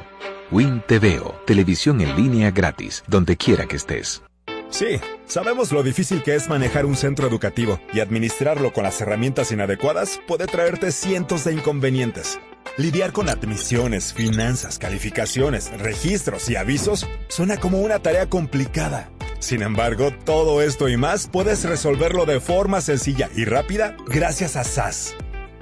[0.50, 4.24] Win TVO, televisión en línea gratis, donde quiera que estés.
[4.70, 9.52] Sí, sabemos lo difícil que es manejar un centro educativo y administrarlo con las herramientas
[9.52, 12.40] inadecuadas puede traerte cientos de inconvenientes.
[12.78, 19.10] Lidiar con admisiones, finanzas, calificaciones, registros y avisos suena como una tarea complicada.
[19.40, 24.64] Sin embargo, todo esto y más puedes resolverlo de forma sencilla y rápida gracias a
[24.64, 25.16] SAS.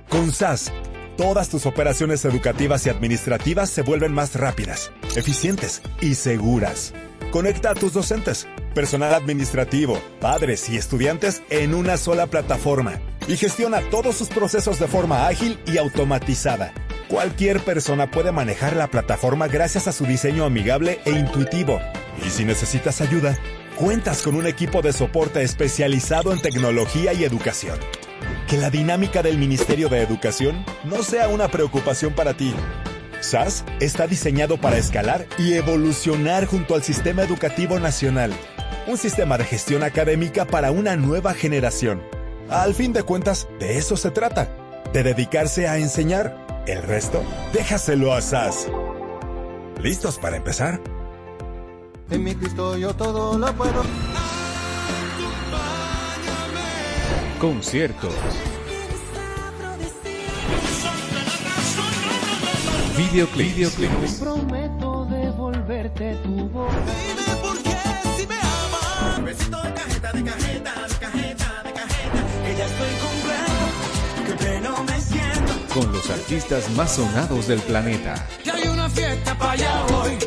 [0.10, 0.74] Con SAS,
[1.16, 6.94] todas tus operaciones educativas y administrativas se vuelven más rápidas, eficientes y seguras.
[7.32, 13.82] Conecta a tus docentes, personal administrativo, padres y estudiantes en una sola plataforma y gestiona
[13.90, 16.74] todos sus procesos de forma ágil y automatizada.
[17.08, 21.80] Cualquier persona puede manejar la plataforma gracias a su diseño amigable e intuitivo.
[22.26, 23.38] Y si necesitas ayuda,
[23.76, 27.80] cuentas con un equipo de soporte especializado en tecnología y educación.
[28.48, 32.54] Que la dinámica del Ministerio de Educación no sea una preocupación para ti.
[33.22, 38.32] SAS está diseñado para escalar y evolucionar junto al sistema educativo nacional.
[38.88, 42.04] Un sistema de gestión académica para una nueva generación.
[42.50, 44.48] Al fin de cuentas, de eso se trata.
[44.94, 46.64] De dedicarse a enseñar.
[46.68, 48.68] El resto, déjaselo a SAS.
[49.82, 50.80] ¿Listos para empezar?
[52.12, 53.84] En mi Cristo yo todo lo puedo.
[57.40, 58.14] Conciertos.
[62.98, 63.56] Videoclips.
[63.56, 64.14] Videoclips.
[64.20, 67.65] Prometo devolverte tu voz.
[69.26, 72.20] Besito de cajeta, de cajeta, de cajeta, de cajeta.
[72.46, 75.74] Que ya estoy completo, que pleno me siento.
[75.74, 78.28] Con los artistas más sonados del planeta.
[78.44, 80.18] Que hay una fiesta para allá hoy.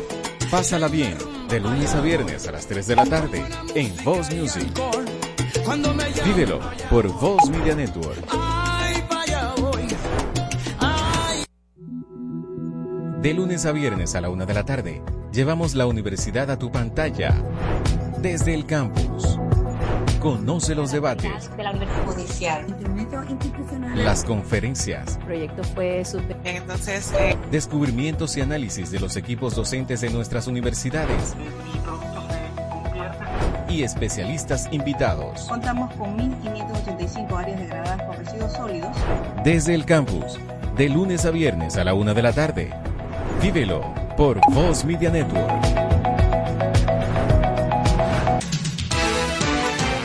[0.51, 1.17] Pásala bien.
[1.47, 3.45] De lunes a viernes a las 3 de la tarde.
[3.73, 4.69] En Voz Music.
[6.25, 6.59] Vívelo
[6.89, 8.19] por Voz Media Network.
[13.21, 15.01] De lunes a viernes a la 1 de la tarde.
[15.31, 17.33] Llevamos la universidad a tu pantalla.
[18.21, 19.39] Desde el campus.
[20.19, 22.65] Conoce los debates, de la Universidad Judicial.
[23.95, 26.03] las conferencias, El proyecto fue.
[26.43, 31.35] Entonces, eh, descubrimientos y análisis de los equipos docentes de nuestras universidades
[33.69, 35.43] y especialistas invitados.
[35.47, 38.97] Contamos con 1.585 áreas degradadas por residuos sólidos.
[39.45, 40.37] Desde el campus,
[40.75, 42.73] de lunes a viernes a la una de la tarde.
[43.41, 43.81] Vívelo
[44.17, 45.88] por Voz Media Network.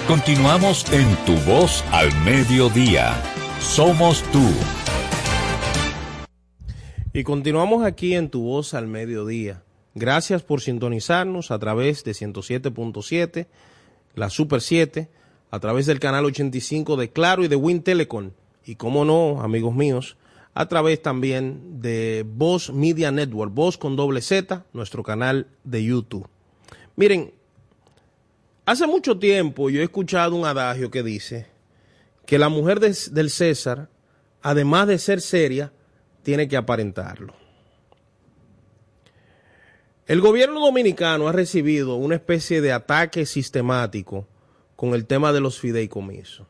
[0.06, 3.14] Continuamos en Tu Voz al Mediodía.
[3.58, 4.44] Somos tú.
[7.14, 9.62] Y continuamos aquí en Tu Voz al Mediodía.
[9.94, 13.46] Gracias por sintonizarnos a través de 107.7,
[14.14, 15.08] la Super 7,
[15.50, 18.32] a través del canal 85 de Claro y de Win Telecom.
[18.66, 20.18] Y como no, amigos míos,
[20.52, 26.28] a través también de Voz Media Network, Voz con doble Z, nuestro canal de YouTube.
[26.94, 27.32] Miren,
[28.66, 31.46] hace mucho tiempo yo he escuchado un adagio que dice
[32.26, 33.88] que la mujer de- del César,
[34.42, 35.72] además de ser seria,
[36.22, 37.34] tiene que aparentarlo.
[40.06, 44.26] El gobierno dominicano ha recibido una especie de ataque sistemático
[44.76, 46.46] con el tema de los fideicomisos.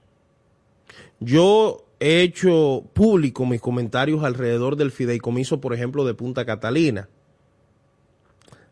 [1.21, 7.09] Yo he hecho público mis comentarios alrededor del fideicomiso, por ejemplo, de Punta Catalina.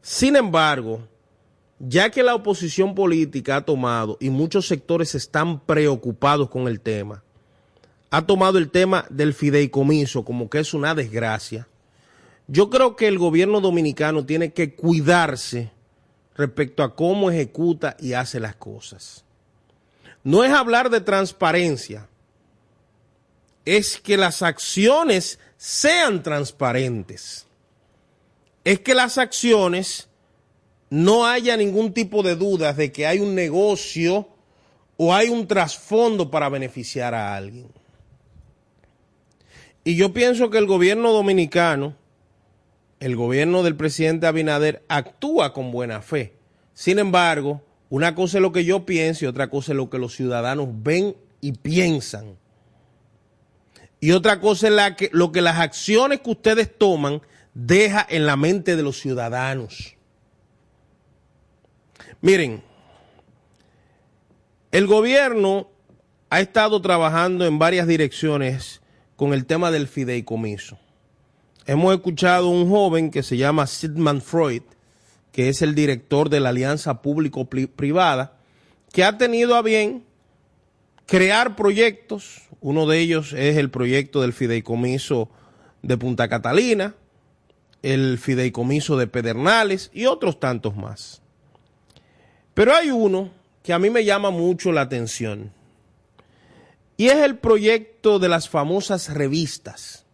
[0.00, 1.07] Sin embargo,
[1.85, 7.25] ya que la oposición política ha tomado, y muchos sectores están preocupados con el tema,
[8.11, 11.66] ha tomado el tema del fideicomiso como que es una desgracia,
[12.47, 15.73] yo creo que el gobierno dominicano tiene que cuidarse
[16.37, 19.25] respecto a cómo ejecuta y hace las cosas.
[20.23, 22.09] No es hablar de transparencia,
[23.64, 27.47] es que las acciones sean transparentes.
[28.64, 30.09] Es que las acciones
[30.92, 34.28] no haya ningún tipo de dudas de que hay un negocio
[34.98, 37.68] o hay un trasfondo para beneficiar a alguien.
[39.85, 41.96] Y yo pienso que el gobierno dominicano,
[43.00, 46.35] el gobierno del presidente Abinader, actúa con buena fe.
[46.74, 49.96] Sin embargo, una cosa es lo que yo pienso y otra cosa es lo que
[49.96, 52.37] los ciudadanos ven y piensan.
[53.98, 57.22] Y otra cosa es lo que las acciones que ustedes toman
[57.55, 59.96] deja en la mente de los ciudadanos.
[62.22, 62.62] Miren,
[64.70, 65.68] el gobierno
[66.30, 68.80] ha estado trabajando en varias direcciones
[69.16, 70.78] con el tema del fideicomiso.
[71.66, 74.62] Hemos escuchado a un joven que se llama Sidman Freud,
[75.32, 78.37] que es el director de la Alianza Público-Privada,
[78.92, 80.04] que ha tenido a bien
[81.06, 82.42] crear proyectos.
[82.61, 85.28] Uno de ellos es el proyecto del fideicomiso
[85.82, 86.94] de Punta Catalina,
[87.82, 91.21] el fideicomiso de Pedernales y otros tantos más.
[92.54, 93.30] Pero hay uno
[93.62, 95.52] que a mí me llama mucho la atención
[96.96, 100.04] y es el proyecto de las famosas revistas.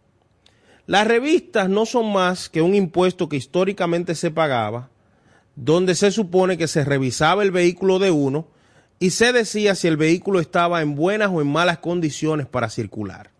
[0.87, 4.89] Las revistas no son más que un impuesto que históricamente se pagaba,
[5.55, 8.47] donde se supone que se revisaba el vehículo de uno
[8.99, 13.31] y se decía si el vehículo estaba en buenas o en malas condiciones para circular.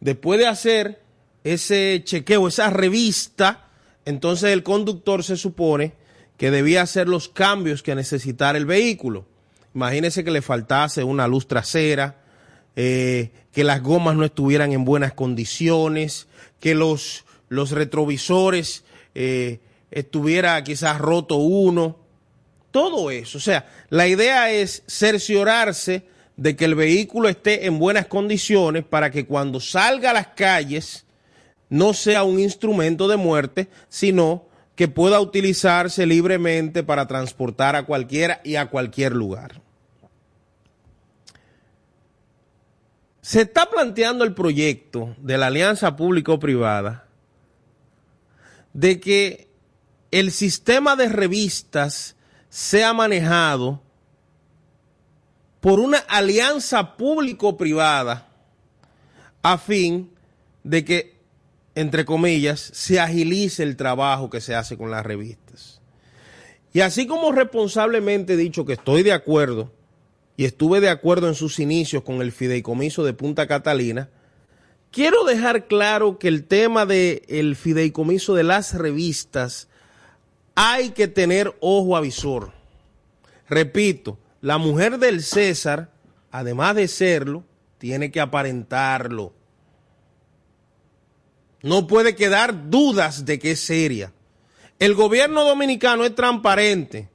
[0.00, 1.02] Después de hacer
[1.44, 3.68] ese chequeo, esa revista,
[4.04, 5.94] entonces el conductor se supone
[6.42, 9.26] que debía hacer los cambios que necesitara el vehículo.
[9.76, 12.16] Imagínese que le faltase una luz trasera,
[12.74, 16.26] eh, que las gomas no estuvieran en buenas condiciones,
[16.58, 18.82] que los, los retrovisores
[19.14, 19.60] eh,
[19.92, 21.96] estuviera quizás roto uno,
[22.72, 23.38] todo eso.
[23.38, 26.02] O sea, la idea es cerciorarse
[26.36, 31.06] de que el vehículo esté en buenas condiciones para que cuando salga a las calles
[31.68, 38.40] no sea un instrumento de muerte, sino que pueda utilizarse libremente para transportar a cualquiera
[38.44, 39.60] y a cualquier lugar.
[43.20, 47.06] Se está planteando el proyecto de la alianza público-privada
[48.72, 49.48] de que
[50.10, 52.16] el sistema de revistas
[52.48, 53.82] sea manejado
[55.60, 58.26] por una alianza público-privada
[59.42, 60.10] a fin
[60.64, 61.11] de que,
[61.74, 65.80] entre comillas, se agilice el trabajo que se hace con las revistas.
[66.72, 69.70] Y así como responsablemente he dicho que estoy de acuerdo
[70.36, 74.08] y estuve de acuerdo en sus inicios con el fideicomiso de Punta Catalina,
[74.90, 79.68] quiero dejar claro que el tema del fideicomiso de las revistas
[80.54, 82.52] hay que tener ojo avisor.
[83.48, 85.90] Repito, la mujer del César,
[86.30, 87.44] además de serlo,
[87.78, 89.34] tiene que aparentarlo.
[91.62, 94.12] No puede quedar dudas de que es seria.
[94.78, 97.08] El gobierno dominicano es transparente,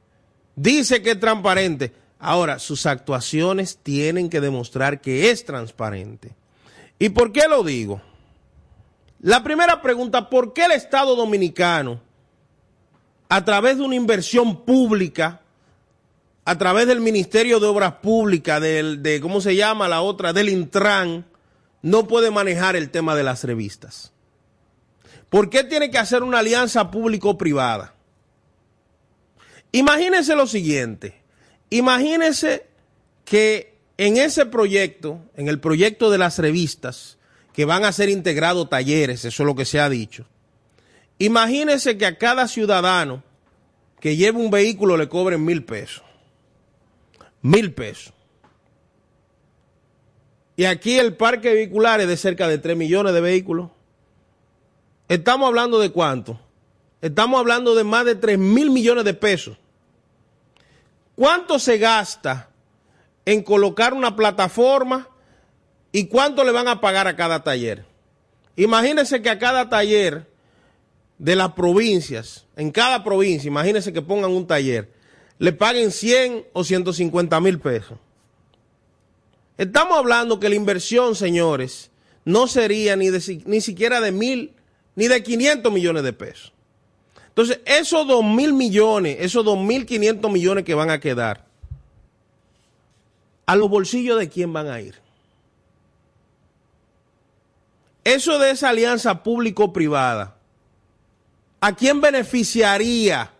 [0.56, 6.36] dice que es transparente, Ahora, sus actuaciones tienen que demostrar que es transparente.
[6.98, 8.02] ¿Y por qué lo digo?
[9.20, 12.02] La primera pregunta, ¿por qué el Estado dominicano,
[13.30, 15.42] a través de una inversión pública,
[16.46, 20.34] a través del Ministerio de Obras Públicas, del, de, ¿cómo se llama la otra?
[20.34, 21.26] Del Intran,
[21.84, 24.12] no puede manejar el tema de las revistas?
[25.30, 27.94] ¿Por qué tiene que hacer una alianza público-privada?
[29.72, 31.22] Imagínense lo siguiente.
[31.70, 32.66] Imagínense
[33.26, 37.18] que en ese proyecto, en el proyecto de las revistas,
[37.54, 40.26] que van a ser integrados talleres, eso es lo que se ha dicho,
[41.18, 43.24] imagínense que a cada ciudadano
[44.00, 46.04] que lleve un vehículo le cobren mil pesos.
[47.42, 48.14] Mil pesos.
[50.56, 53.70] Y aquí el parque vehicular es de cerca de 3 millones de vehículos.
[55.08, 56.40] Estamos hablando de cuánto?
[57.02, 59.58] Estamos hablando de más de 3 mil millones de pesos
[61.18, 62.52] ¿Cuánto se gasta
[63.26, 65.10] en colocar una plataforma
[65.92, 67.86] y cuánto le van a pagar a cada taller?
[68.56, 70.28] Imagínense que a cada taller
[71.18, 74.94] de las provincias, en cada provincia, imagínense que pongan un taller,
[75.40, 77.98] le paguen 100 o 150 mil pesos.
[79.58, 81.90] Estamos hablando que la inversión, señores,
[82.26, 83.10] no sería ni,
[83.46, 84.54] ni siquiera de mil,
[84.98, 86.52] ni de 500 millones de pesos.
[87.28, 91.46] Entonces, esos dos mil millones, esos dos mil quinientos millones que van a quedar,
[93.46, 94.96] ¿a los bolsillos de quién van a ir?
[98.04, 100.36] Eso de esa alianza público-privada,
[101.62, 103.32] ¿a quién beneficiaría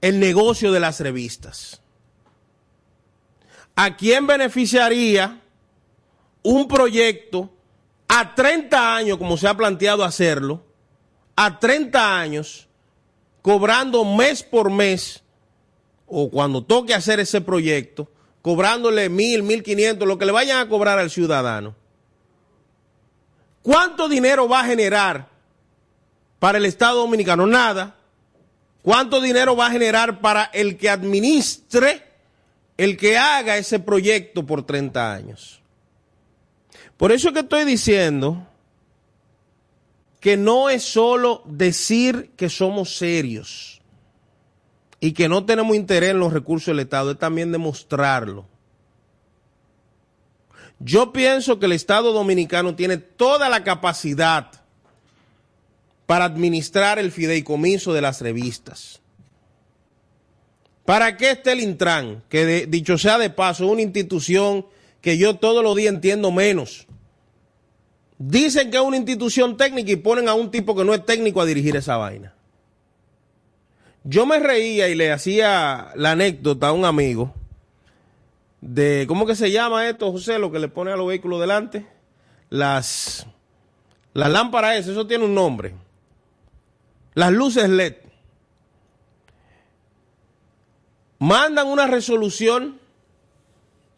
[0.00, 1.80] el negocio de las revistas?
[3.76, 5.40] ¿A quién beneficiaría
[6.42, 7.55] un proyecto
[8.18, 10.64] a 30 años, como se ha planteado hacerlo,
[11.34, 12.66] a 30 años,
[13.42, 15.22] cobrando mes por mes,
[16.06, 18.08] o cuando toque hacer ese proyecto,
[18.40, 21.74] cobrándole mil, mil quinientos, lo que le vayan a cobrar al ciudadano.
[23.60, 25.28] ¿Cuánto dinero va a generar
[26.38, 27.46] para el Estado Dominicano?
[27.46, 27.96] Nada.
[28.80, 32.02] ¿Cuánto dinero va a generar para el que administre,
[32.78, 35.60] el que haga ese proyecto por 30 años?
[36.96, 38.46] Por eso es que estoy diciendo
[40.20, 43.80] que no es solo decir que somos serios
[44.98, 48.46] y que no tenemos interés en los recursos del Estado, es también demostrarlo.
[50.78, 54.50] Yo pienso que el Estado dominicano tiene toda la capacidad
[56.06, 59.00] para administrar el fideicomiso de las revistas.
[60.84, 62.22] ¿Para qué está el Intran?
[62.28, 64.66] Que dicho sea de paso, es una institución
[65.00, 66.85] que yo todos los días entiendo menos.
[68.18, 71.40] Dicen que es una institución técnica y ponen a un tipo que no es técnico
[71.40, 72.34] a dirigir esa vaina.
[74.04, 77.34] Yo me reía y le hacía la anécdota a un amigo
[78.60, 80.38] de, ¿cómo que se llama esto, José?
[80.38, 81.86] Lo que le pone a los vehículos delante.
[82.48, 83.26] Las,
[84.14, 85.74] las lámparas esas, eso tiene un nombre.
[87.14, 87.94] Las luces LED.
[91.18, 92.78] Mandan una resolución,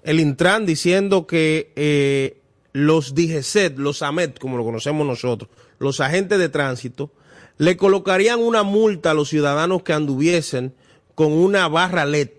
[0.03, 2.38] el Intran, diciendo que eh,
[2.73, 7.11] los DGCET, los AMET, como lo conocemos nosotros, los agentes de tránsito,
[7.57, 10.75] le colocarían una multa a los ciudadanos que anduviesen
[11.15, 12.31] con una barra LED,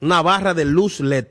[0.00, 1.26] una barra de luz LED.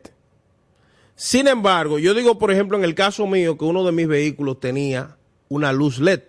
[1.15, 4.59] Sin embargo, yo digo, por ejemplo, en el caso mío, que uno de mis vehículos
[4.59, 5.17] tenía
[5.49, 6.21] una luz LED.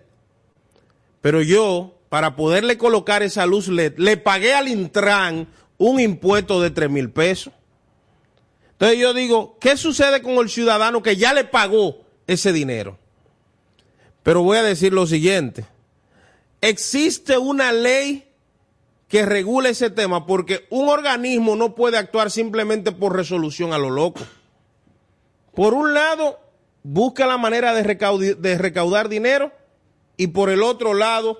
[1.21, 6.69] Pero yo, para poderle colocar esa luz LED, le pagué al Intran un impuesto de
[6.69, 7.53] 3 mil pesos.
[8.75, 12.97] Entonces yo digo, ¿qué sucede con el ciudadano que ya le pagó ese dinero?
[14.21, 15.65] Pero voy a decir lo siguiente.
[16.59, 18.27] Existe una ley
[19.07, 23.89] que regula ese tema porque un organismo no puede actuar simplemente por resolución a lo
[23.89, 24.21] loco.
[25.53, 26.39] Por un lado,
[26.83, 29.53] busca la manera de recaudar dinero
[30.17, 31.39] y por el otro lado,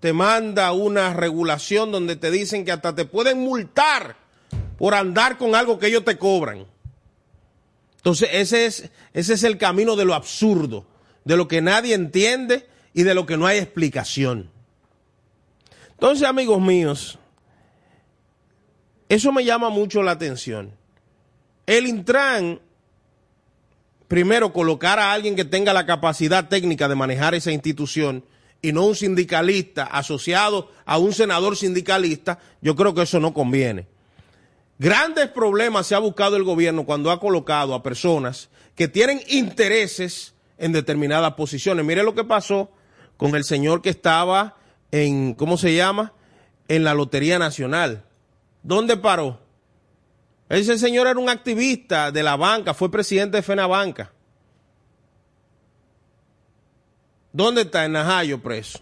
[0.00, 4.23] te manda una regulación donde te dicen que hasta te pueden multar
[4.78, 6.66] por andar con algo que ellos te cobran.
[7.96, 10.86] Entonces, ese es, ese es el camino de lo absurdo,
[11.24, 14.50] de lo que nadie entiende y de lo que no hay explicación.
[15.92, 17.18] Entonces, amigos míos,
[19.08, 20.72] eso me llama mucho la atención.
[21.66, 22.60] El Intran,
[24.06, 28.24] primero, colocar a alguien que tenga la capacidad técnica de manejar esa institución
[28.60, 33.93] y no un sindicalista asociado a un senador sindicalista, yo creo que eso no conviene.
[34.78, 40.34] Grandes problemas se ha buscado el gobierno cuando ha colocado a personas que tienen intereses
[40.58, 41.84] en determinadas posiciones.
[41.84, 42.70] Mire lo que pasó
[43.16, 44.56] con el señor que estaba
[44.90, 46.12] en, ¿cómo se llama?
[46.66, 48.04] En la Lotería Nacional.
[48.62, 49.40] ¿Dónde paró?
[50.48, 54.12] Ese señor era un activista de la banca, fue presidente de FENABanca.
[57.32, 58.78] ¿Dónde está en Najayo preso?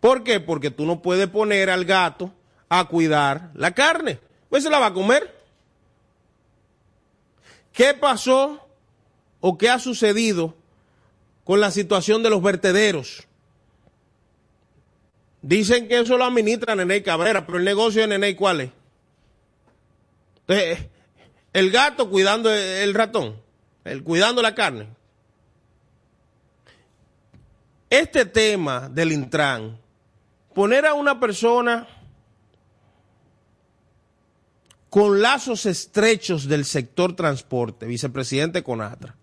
[0.00, 0.38] ¿Por qué?
[0.38, 2.32] Porque tú no puedes poner al gato
[2.68, 4.20] a cuidar la carne.
[4.56, 5.38] Pues se la va a comer.
[7.74, 8.66] ¿Qué pasó
[9.38, 10.54] o qué ha sucedido
[11.44, 13.26] con la situación de los vertederos?
[15.42, 18.72] Dicen que eso lo administra Nene Cabrera, pero el negocio de Nene, ¿cuál
[20.46, 20.78] es?
[21.52, 23.38] El gato cuidando el ratón,
[23.84, 24.88] el cuidando la carne.
[27.90, 29.78] Este tema del Intran,
[30.54, 31.86] poner a una persona
[34.96, 39.14] con lazos estrechos del sector transporte, vicepresidente Conatra,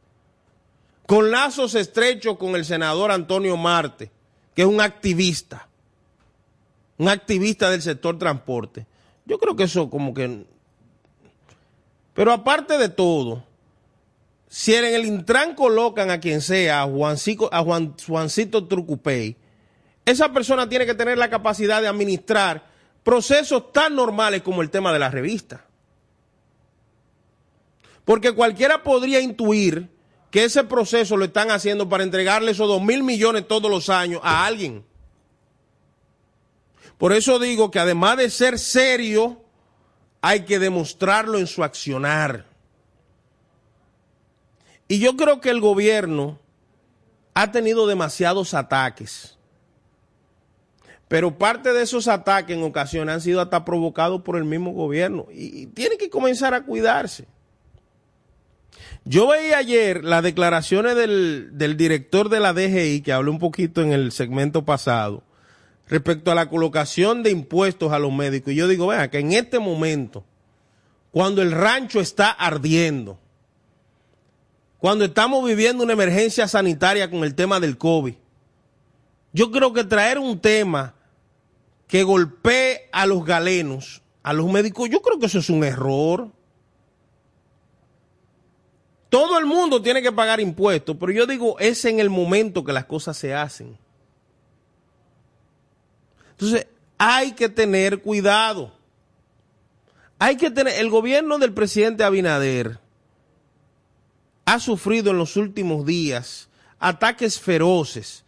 [1.08, 4.12] con lazos estrechos con el senador Antonio Marte,
[4.54, 5.68] que es un activista,
[7.00, 8.86] un activista del sector transporte.
[9.26, 10.46] Yo creo que eso como que...
[12.14, 13.44] Pero aparte de todo,
[14.48, 19.36] si en el Intran colocan a quien sea, a, Juancito Trucupey,
[20.06, 22.73] esa persona tiene que tener la capacidad de administrar
[23.04, 25.66] procesos tan normales como el tema de la revista.
[28.06, 29.90] Porque cualquiera podría intuir
[30.32, 34.20] que ese proceso lo están haciendo para entregarle esos dos mil millones todos los años
[34.24, 34.84] a alguien.
[36.98, 39.44] Por eso digo que además de ser serio,
[40.22, 42.46] hay que demostrarlo en su accionar.
[44.88, 46.40] Y yo creo que el gobierno
[47.34, 49.33] ha tenido demasiados ataques.
[51.08, 55.28] Pero parte de esos ataques en ocasiones han sido hasta provocados por el mismo gobierno.
[55.32, 57.28] Y, y tiene que comenzar a cuidarse.
[59.06, 63.82] Yo veía ayer las declaraciones del, del director de la DGI, que habló un poquito
[63.82, 65.24] en el segmento pasado,
[65.88, 68.54] respecto a la colocación de impuestos a los médicos.
[68.54, 70.24] Y yo digo, vea, que en este momento,
[71.12, 73.20] cuando el rancho está ardiendo,
[74.80, 78.16] cuando estamos viviendo una emergencia sanitaria con el tema del COVID.
[79.34, 80.94] Yo creo que traer un tema
[81.88, 86.32] que golpee a los galenos, a los médicos, yo creo que eso es un error.
[89.10, 92.74] Todo el mundo tiene que pagar impuestos, pero yo digo, es en el momento que
[92.74, 93.78] las cosas se hacen.
[96.32, 96.68] Entonces,
[96.98, 98.72] hay que tener cuidado.
[100.20, 102.80] Hay que tener, el gobierno del presidente Abinader
[104.46, 108.23] ha sufrido en los últimos días ataques feroces.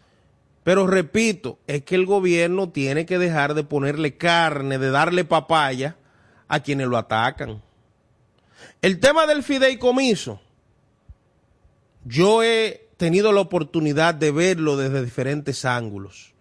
[0.66, 5.96] Pero repito, es que el gobierno tiene que dejar de ponerle carne, de darle papaya
[6.48, 7.62] a quienes lo atacan.
[8.82, 10.42] El tema del fideicomiso,
[12.04, 16.34] yo he tenido la oportunidad de verlo desde diferentes ángulos,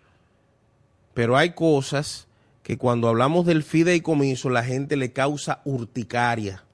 [1.12, 2.26] pero hay cosas
[2.62, 6.64] que cuando hablamos del fideicomiso la gente le causa urticaria,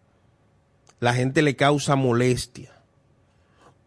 [1.01, 2.71] la gente le causa molestia.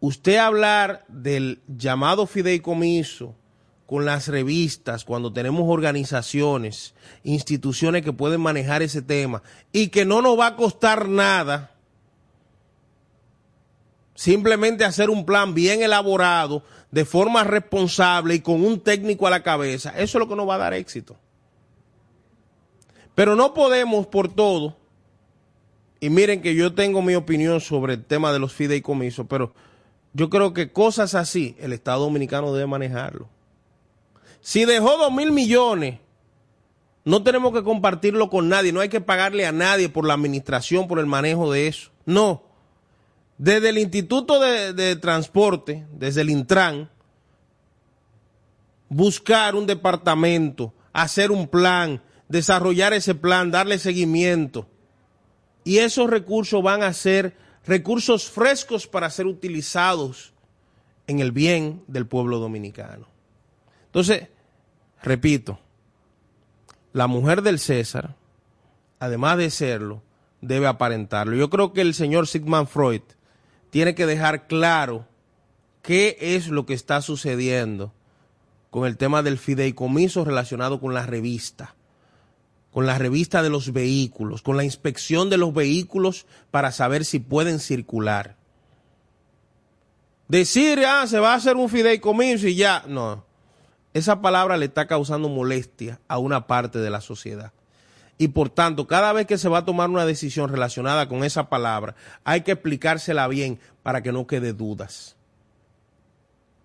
[0.00, 3.34] Usted hablar del llamado fideicomiso
[3.86, 10.22] con las revistas, cuando tenemos organizaciones, instituciones que pueden manejar ese tema y que no
[10.22, 11.72] nos va a costar nada,
[14.14, 19.42] simplemente hacer un plan bien elaborado, de forma responsable y con un técnico a la
[19.42, 21.16] cabeza, eso es lo que nos va a dar éxito.
[23.16, 24.76] Pero no podemos por todo,
[25.98, 29.54] y miren que yo tengo mi opinión sobre el tema de los fideicomisos, pero
[30.12, 33.28] yo creo que cosas así el Estado Dominicano debe manejarlo.
[34.44, 36.00] Si dejó dos mil millones,
[37.06, 40.86] no tenemos que compartirlo con nadie, no hay que pagarle a nadie por la administración,
[40.86, 41.92] por el manejo de eso.
[42.04, 42.42] No.
[43.38, 46.90] Desde el Instituto de, de Transporte, desde el Intran,
[48.90, 54.68] buscar un departamento, hacer un plan, desarrollar ese plan, darle seguimiento.
[55.64, 57.34] Y esos recursos van a ser
[57.64, 60.34] recursos frescos para ser utilizados
[61.06, 63.06] en el bien del pueblo dominicano.
[63.86, 64.33] Entonces,
[65.04, 65.60] repito,
[66.92, 68.16] la mujer del César,
[68.98, 70.02] además de serlo,
[70.40, 71.36] debe aparentarlo.
[71.36, 73.02] Yo creo que el señor Sigmund Freud
[73.70, 75.06] tiene que dejar claro
[75.82, 77.92] qué es lo que está sucediendo
[78.70, 81.76] con el tema del fideicomiso relacionado con la revista
[82.74, 87.20] con la revista de los vehículos, con la inspección de los vehículos para saber si
[87.20, 88.34] pueden circular.
[90.26, 93.23] Decir, ah, se va a hacer un fideicomiso y ya, no.
[93.94, 97.52] Esa palabra le está causando molestia a una parte de la sociedad.
[98.18, 101.48] Y por tanto, cada vez que se va a tomar una decisión relacionada con esa
[101.48, 105.16] palabra, hay que explicársela bien para que no quede dudas.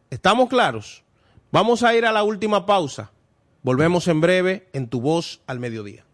[0.09, 1.03] ¿Estamos claros?
[1.51, 3.11] Vamos a ir a la última pausa.
[3.61, 6.05] Volvemos en breve en tu voz al mediodía.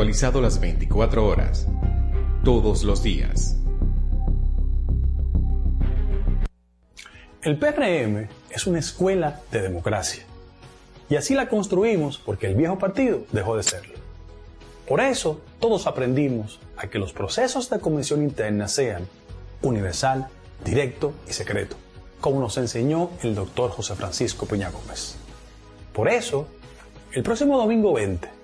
[0.00, 1.66] Actualizado las 24 horas.
[2.42, 3.58] Todos los días.
[7.42, 10.22] El PRM es una escuela de democracia.
[11.10, 13.92] Y así la construimos porque el viejo partido dejó de serlo.
[14.88, 19.06] Por eso, todos aprendimos a que los procesos de convención interna sean
[19.60, 20.28] universal,
[20.64, 21.76] directo y secreto,
[22.22, 25.16] como nos enseñó el doctor José Francisco Peña Gómez.
[25.92, 26.48] Por eso,
[27.12, 28.39] el próximo domingo 20,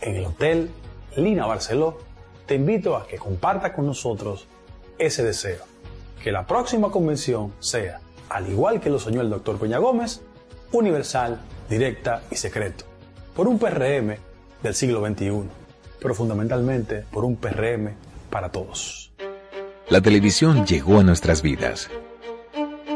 [0.00, 0.70] en el Hotel
[1.16, 1.98] Lina Barceló,
[2.46, 4.46] te invito a que comparta con nosotros
[4.98, 5.64] ese deseo,
[6.22, 10.22] que la próxima convención sea, al igual que lo soñó el doctor Peña Gómez,
[10.72, 12.84] universal, directa y secreto,
[13.34, 14.16] por un PRM
[14.62, 15.42] del siglo XXI,
[16.00, 17.94] pero fundamentalmente por un PRM
[18.30, 19.12] para todos.
[19.88, 21.90] La televisión llegó a nuestras vidas.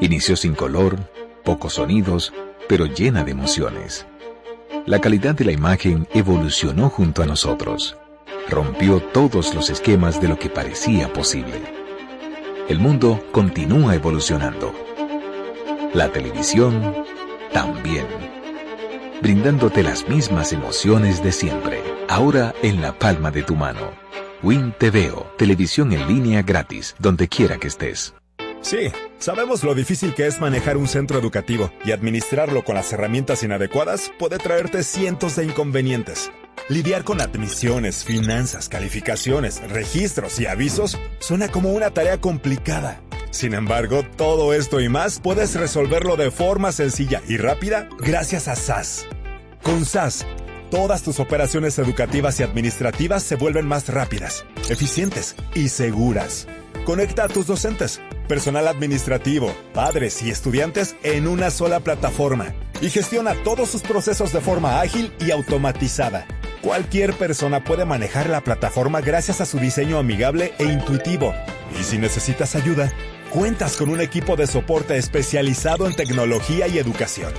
[0.01, 0.99] Inició sin color,
[1.45, 2.33] pocos sonidos,
[2.69, 4.07] pero llena de emociones.
[4.87, 7.97] La calidad de la imagen evolucionó junto a nosotros.
[8.49, 11.63] Rompió todos los esquemas de lo que parecía posible.
[12.69, 14.75] El mundo continúa evolucionando.
[15.95, 16.95] La televisión
[17.53, 18.07] también.
[19.21, 23.93] Brindándote las mismas emociones de siempre, ahora en la palma de tu mano.
[24.43, 28.15] Win TVO, televisión en línea gratis, donde quiera que estés.
[28.63, 33.43] Sí, sabemos lo difícil que es manejar un centro educativo y administrarlo con las herramientas
[33.43, 36.31] inadecuadas puede traerte cientos de inconvenientes.
[36.69, 43.03] Lidiar con admisiones, finanzas, calificaciones, registros y avisos suena como una tarea complicada.
[43.33, 48.55] Sin embargo, todo esto y más puedes resolverlo de forma sencilla y rápida gracias a
[48.55, 49.07] SAS.
[49.63, 50.25] Con SAS,
[50.71, 56.47] todas tus operaciones educativas y administrativas se vuelven más rápidas, eficientes y seguras.
[56.85, 58.01] Conecta a tus docentes,
[58.33, 64.41] personal administrativo, padres y estudiantes en una sola plataforma y gestiona todos sus procesos de
[64.41, 66.27] forma ágil y automatizada.
[66.63, 71.35] Cualquier persona puede manejar la plataforma gracias a su diseño amigable e intuitivo.
[71.79, 72.91] Y si necesitas ayuda,
[73.29, 77.35] cuentas con un equipo de soporte especializado en tecnología y educación.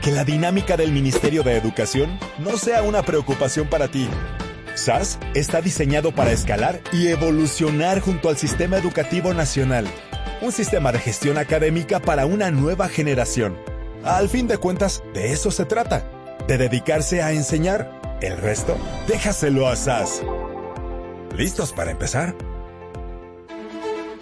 [0.00, 4.08] Que la dinámica del Ministerio de Educación no sea una preocupación para ti.
[4.76, 9.86] SAS está diseñado para escalar y evolucionar junto al sistema educativo nacional.
[10.42, 13.56] Un sistema de gestión académica para una nueva generación.
[14.02, 16.04] Al fin de cuentas, de eso se trata.
[16.48, 18.18] De dedicarse a enseñar.
[18.20, 18.76] El resto,
[19.06, 20.20] déjaselo a SAS.
[21.36, 22.34] ¿Listos para empezar?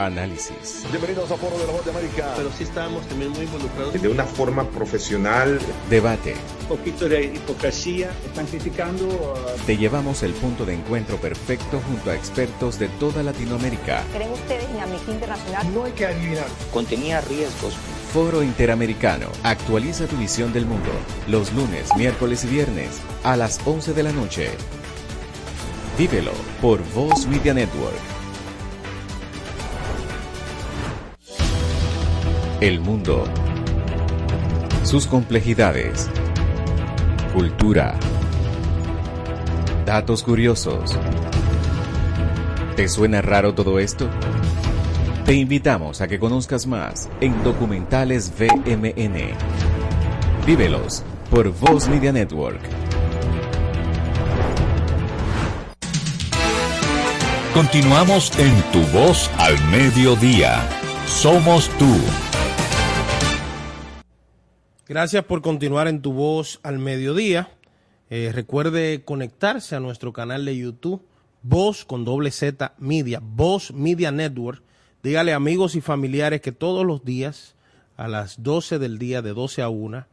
[0.00, 0.86] Análisis.
[0.90, 2.32] Bienvenidos a Foro de la Voz de América.
[2.34, 4.00] Pero sí estábamos también muy involucrados.
[4.00, 5.60] De una forma profesional.
[5.90, 6.34] Debate.
[6.62, 8.10] Un poquito de hipocresía.
[8.24, 9.06] Están criticando.
[9.06, 9.66] Uh...
[9.66, 14.02] Te llevamos el punto de encuentro perfecto junto a expertos de toda Latinoamérica.
[14.14, 15.74] ¿Creen ustedes en Amnistía Internacional?
[15.74, 16.46] No hay que adivinar.
[16.72, 17.74] Contenía riesgos.
[18.14, 19.26] Foro Interamericano.
[19.42, 20.90] Actualiza tu visión del mundo.
[21.28, 24.48] Los lunes, miércoles y viernes a las 11 de la noche.
[25.98, 26.32] Vívelo
[26.62, 28.19] por Voz Media Network.
[32.60, 33.24] El mundo.
[34.84, 36.10] Sus complejidades.
[37.32, 37.94] Cultura.
[39.86, 40.94] Datos curiosos.
[42.76, 44.10] ¿Te suena raro todo esto?
[45.24, 49.30] Te invitamos a que conozcas más en Documentales VMN.
[50.44, 52.60] Vívelos por Voz Media Network.
[57.54, 60.68] Continuamos en Tu Voz al Mediodía.
[61.06, 61.96] Somos tú.
[64.90, 67.48] Gracias por continuar en Tu Voz al Mediodía.
[68.10, 71.06] Eh, recuerde conectarse a nuestro canal de YouTube,
[71.44, 74.64] Voz con doble Z Media, Voz Media Network.
[75.04, 77.54] Dígale amigos y familiares que todos los días,
[77.96, 80.06] a las 12 del día, de 12 a 1,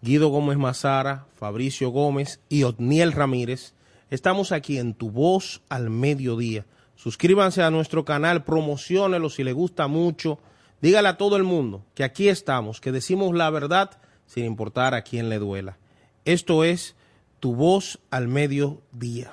[0.00, 3.74] Guido Gómez Mazara, Fabricio Gómez y Otniel Ramírez,
[4.10, 6.66] estamos aquí en Tu Voz al Mediodía.
[6.94, 10.38] Suscríbanse a nuestro canal, promocionelo si le gusta mucho.
[10.80, 13.98] Dígale a todo el mundo que aquí estamos, que decimos la verdad
[14.30, 15.76] sin importar a quién le duela.
[16.24, 16.94] Esto es
[17.40, 19.32] Tu Voz al Mediodía.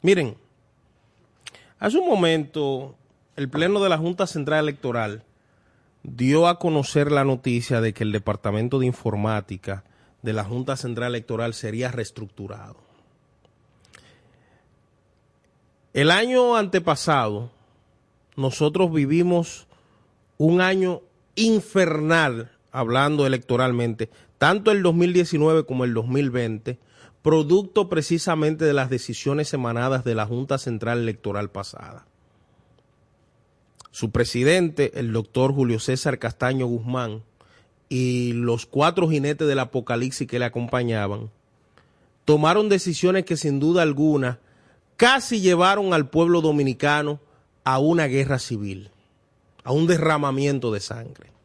[0.00, 0.38] Miren,
[1.78, 2.96] hace un momento
[3.36, 5.22] el Pleno de la Junta Central Electoral
[6.02, 9.84] dio a conocer la noticia de que el Departamento de Informática
[10.22, 12.78] de la Junta Central Electoral sería reestructurado.
[15.92, 17.50] El año antepasado,
[18.34, 19.66] nosotros vivimos
[20.38, 21.02] un año
[21.34, 24.08] infernal, hablando electoralmente,
[24.38, 26.78] tanto el 2019 como el 2020,
[27.22, 32.06] producto precisamente de las decisiones emanadas de la Junta Central Electoral pasada.
[33.90, 37.24] Su presidente, el doctor Julio César Castaño Guzmán,
[37.88, 41.30] y los cuatro jinetes del apocalipsis que le acompañaban,
[42.24, 44.38] tomaron decisiones que sin duda alguna
[44.96, 47.18] casi llevaron al pueblo dominicano
[47.64, 48.90] a una guerra civil,
[49.64, 51.37] a un derramamiento de sangre.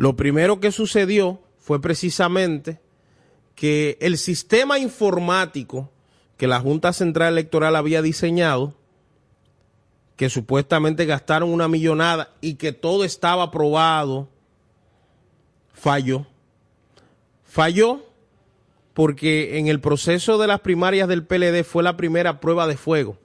[0.00, 2.80] Lo primero que sucedió fue precisamente
[3.54, 5.90] que el sistema informático
[6.38, 8.72] que la Junta Central Electoral había diseñado,
[10.16, 14.30] que supuestamente gastaron una millonada y que todo estaba aprobado,
[15.74, 16.26] falló.
[17.44, 18.02] Falló
[18.94, 23.18] porque en el proceso de las primarias del PLD fue la primera prueba de fuego.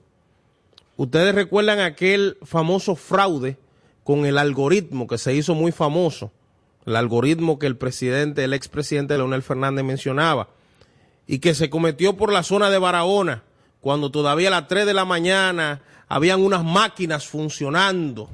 [0.98, 3.56] Ustedes recuerdan aquel famoso fraude
[4.04, 6.32] con el algoritmo que se hizo muy famoso,
[6.86, 10.48] el algoritmo que el presidente, el expresidente Leonel Fernández mencionaba,
[11.26, 13.42] y que se cometió por la zona de Barahona,
[13.80, 18.30] cuando todavía a las 3 de la mañana habían unas máquinas funcionando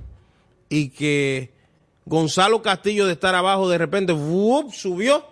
[0.69, 1.53] y que
[2.05, 4.73] Gonzalo Castillo de estar abajo de repente ¡wup!
[4.73, 5.25] subió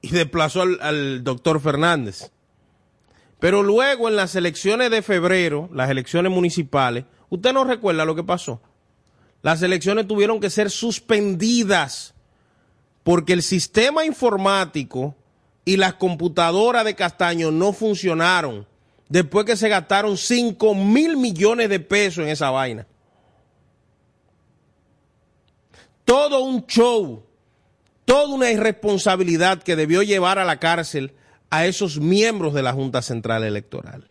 [0.00, 2.30] y desplazó al, al doctor Fernández.
[3.38, 8.24] Pero luego en las elecciones de febrero, las elecciones municipales, usted no recuerda lo que
[8.24, 8.60] pasó.
[9.42, 12.14] Las elecciones tuvieron que ser suspendidas
[13.02, 15.14] porque el sistema informático
[15.64, 18.66] y las computadoras de Castaño no funcionaron
[19.08, 22.86] después que se gastaron 5 mil millones de pesos en esa vaina.
[26.04, 27.26] Todo un show
[28.06, 31.12] toda una irresponsabilidad que debió llevar a la cárcel
[31.50, 34.08] a esos miembros de la Junta Central Electoral.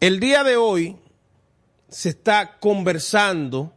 [0.00, 0.96] El día de hoy
[1.88, 3.72] se está conversando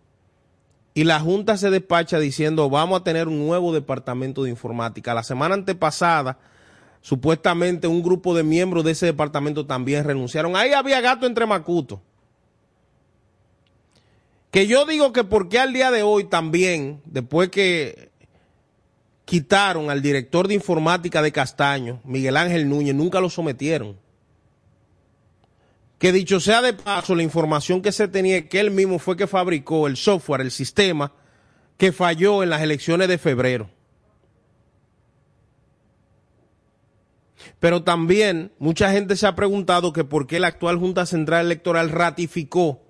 [0.94, 5.14] y la Junta se despacha diciendo vamos a tener un nuevo departamento de informática.
[5.14, 6.38] La semana antepasada,
[7.02, 10.56] supuestamente un grupo de miembros de ese departamento también renunciaron.
[10.56, 12.02] Ahí había gato entre macuto.
[14.52, 18.12] Que yo digo que porque al día de hoy también, después que
[19.24, 23.96] quitaron al director de informática de Castaño, Miguel Ángel Núñez, nunca lo sometieron.
[26.02, 29.28] Que dicho sea de paso, la información que se tenía que él mismo fue que
[29.28, 31.14] fabricó el software, el sistema
[31.78, 33.70] que falló en las elecciones de febrero.
[37.60, 41.92] Pero también mucha gente se ha preguntado que por qué la actual Junta Central Electoral
[41.92, 42.82] ratificó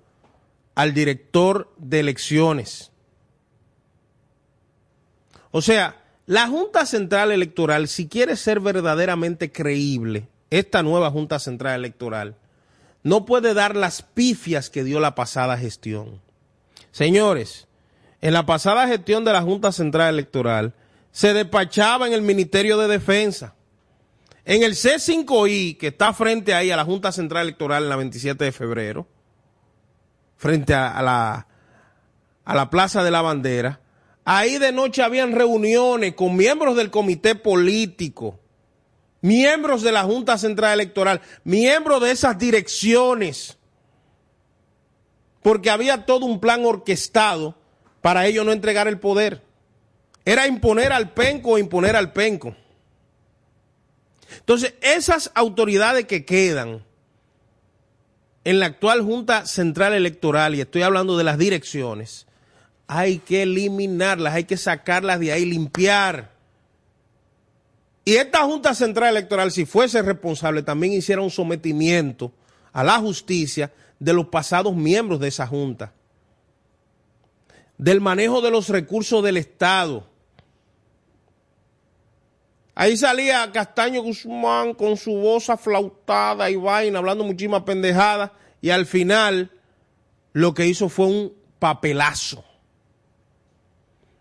[0.74, 2.92] al director de elecciones.
[5.50, 11.78] O sea, la Junta Central Electoral, si quiere ser verdaderamente creíble, esta nueva Junta Central
[11.78, 12.36] Electoral,
[13.02, 16.20] no puede dar las pifias que dio la pasada gestión.
[16.92, 17.66] Señores,
[18.20, 20.74] en la pasada gestión de la Junta Central Electoral
[21.10, 23.54] se despachaba en el Ministerio de Defensa.
[24.44, 28.44] En el C5I, que está frente ahí a la Junta Central Electoral en la 27
[28.44, 29.06] de febrero,
[30.36, 31.46] frente a, la,
[32.44, 33.80] a la Plaza de la Bandera,
[34.24, 38.40] ahí de noche habían reuniones con miembros del comité político,
[39.22, 43.56] miembros de la Junta Central Electoral, miembros de esas direcciones,
[45.42, 47.56] porque había todo un plan orquestado
[48.02, 49.42] para ellos no entregar el poder.
[50.24, 52.54] Era imponer al penco o imponer al penco.
[54.38, 56.84] Entonces, esas autoridades que quedan
[58.44, 62.26] en la actual Junta Central Electoral, y estoy hablando de las direcciones,
[62.88, 66.31] hay que eliminarlas, hay que sacarlas de ahí, limpiar.
[68.04, 72.32] Y esta Junta Central Electoral, si fuese responsable, también hiciera un sometimiento
[72.72, 75.92] a la justicia de los pasados miembros de esa Junta,
[77.78, 80.08] del manejo de los recursos del Estado.
[82.74, 88.86] Ahí salía Castaño Guzmán con su voz aflautada y vaina, hablando muchísimas pendejadas, y al
[88.86, 89.52] final
[90.32, 92.44] lo que hizo fue un papelazo.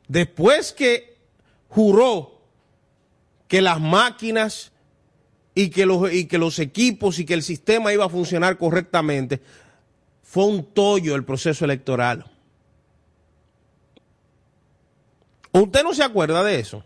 [0.08, 1.18] Después que
[1.70, 2.31] juró
[3.52, 4.72] que las máquinas
[5.54, 9.42] y que los, equipos y que el sistema iba a funcionar correctamente,
[10.24, 12.32] fue un tollo el proceso electoral.
[15.52, 16.86] ¿Usted no se acuerda de eso?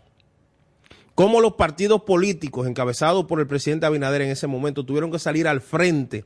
[1.14, 5.46] Cómo los partidos políticos encabezados por el presidente Abinader en ese momento tuvieron que salir
[5.46, 6.24] al frente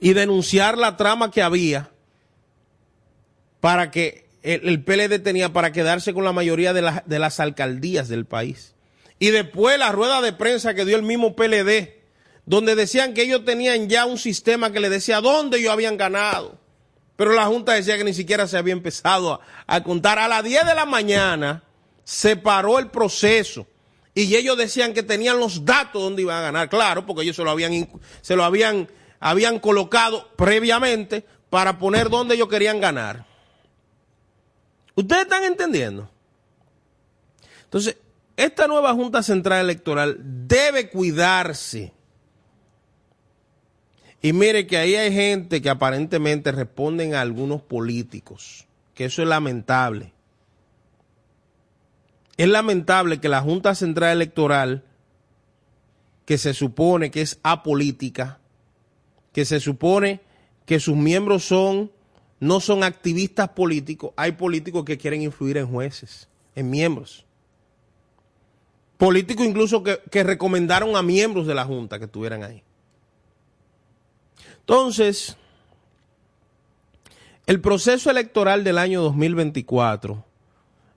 [0.00, 1.90] y denunciar la trama que había
[3.60, 8.26] para que el, PLD tenía para quedarse con la mayoría de, de las alcaldías del
[8.26, 8.74] país.
[9.18, 12.00] Y después la rueda de prensa que dio el mismo PLD,
[12.44, 16.58] donde decían que ellos tenían ya un sistema que le decía dónde ellos habían ganado.
[17.16, 20.18] Pero la Junta decía que ni siquiera se había empezado a, a contar.
[20.18, 21.62] A las 10 de la mañana
[22.02, 23.66] se paró el proceso
[24.14, 26.68] y ellos decían que tenían los datos donde iban a ganar.
[26.68, 27.88] Claro, porque ellos se lo habían,
[28.20, 28.88] se lo habían,
[29.20, 33.31] habían colocado previamente para poner donde ellos querían ganar.
[34.94, 36.10] ¿Ustedes están entendiendo?
[37.64, 37.96] Entonces,
[38.36, 41.92] esta nueva Junta Central Electoral debe cuidarse.
[44.20, 49.28] Y mire que ahí hay gente que aparentemente responden a algunos políticos, que eso es
[49.28, 50.12] lamentable.
[52.36, 54.84] Es lamentable que la Junta Central Electoral,
[56.24, 58.38] que se supone que es apolítica,
[59.32, 60.20] que se supone
[60.66, 61.90] que sus miembros son
[62.42, 67.24] no son activistas políticos, hay políticos que quieren influir en jueces, en miembros.
[68.96, 72.64] Políticos incluso que, que recomendaron a miembros de la Junta que estuvieran ahí.
[74.58, 75.36] Entonces,
[77.46, 80.24] el proceso electoral del año 2024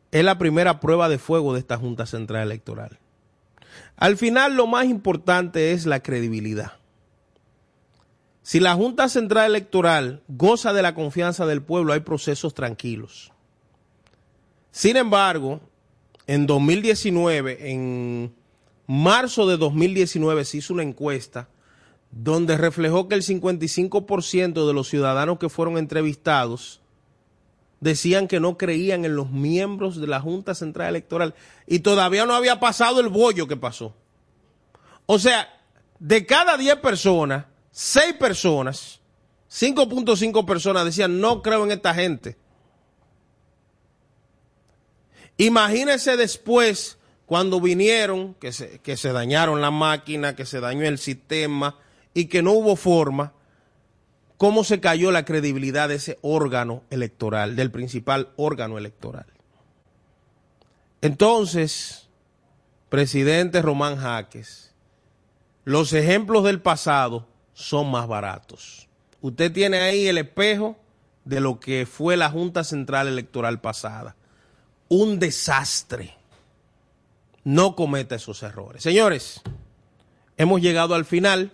[0.09, 2.97] es la primera prueba de fuego de esta Junta Central Electoral.
[3.97, 6.71] Al final lo más importante es la credibilidad.
[8.45, 13.31] Si la Junta Central Electoral goza de la confianza del pueblo, hay procesos tranquilos.
[14.69, 15.61] Sin embargo,
[16.27, 18.35] en 2019, en
[18.85, 21.49] marzo de 2019 se hizo una encuesta
[22.11, 26.81] donde reflejó que el 55% de los ciudadanos que fueron entrevistados
[27.79, 31.33] decían que no creían en los miembros de la Junta Central Electoral
[31.65, 33.95] y todavía no había pasado el bollo que pasó.
[35.07, 35.49] O sea,
[35.97, 39.01] de cada 10 personas, seis personas,
[39.51, 42.37] 5.5 personas decían, no creo en esta gente.
[45.35, 50.97] Imagínense después cuando vinieron, que se, que se dañaron la máquina, que se dañó el
[50.97, 51.77] sistema
[52.13, 53.33] y que no hubo forma,
[54.37, 59.25] cómo se cayó la credibilidad de ese órgano electoral, del principal órgano electoral.
[61.01, 62.07] Entonces,
[62.87, 64.73] presidente Román Jaques,
[65.65, 68.87] los ejemplos del pasado son más baratos.
[69.21, 70.77] Usted tiene ahí el espejo
[71.23, 74.15] de lo que fue la Junta Central Electoral pasada.
[74.87, 76.13] Un desastre.
[77.43, 78.83] No cometa esos errores.
[78.83, 79.41] Señores,
[80.37, 81.51] hemos llegado al final.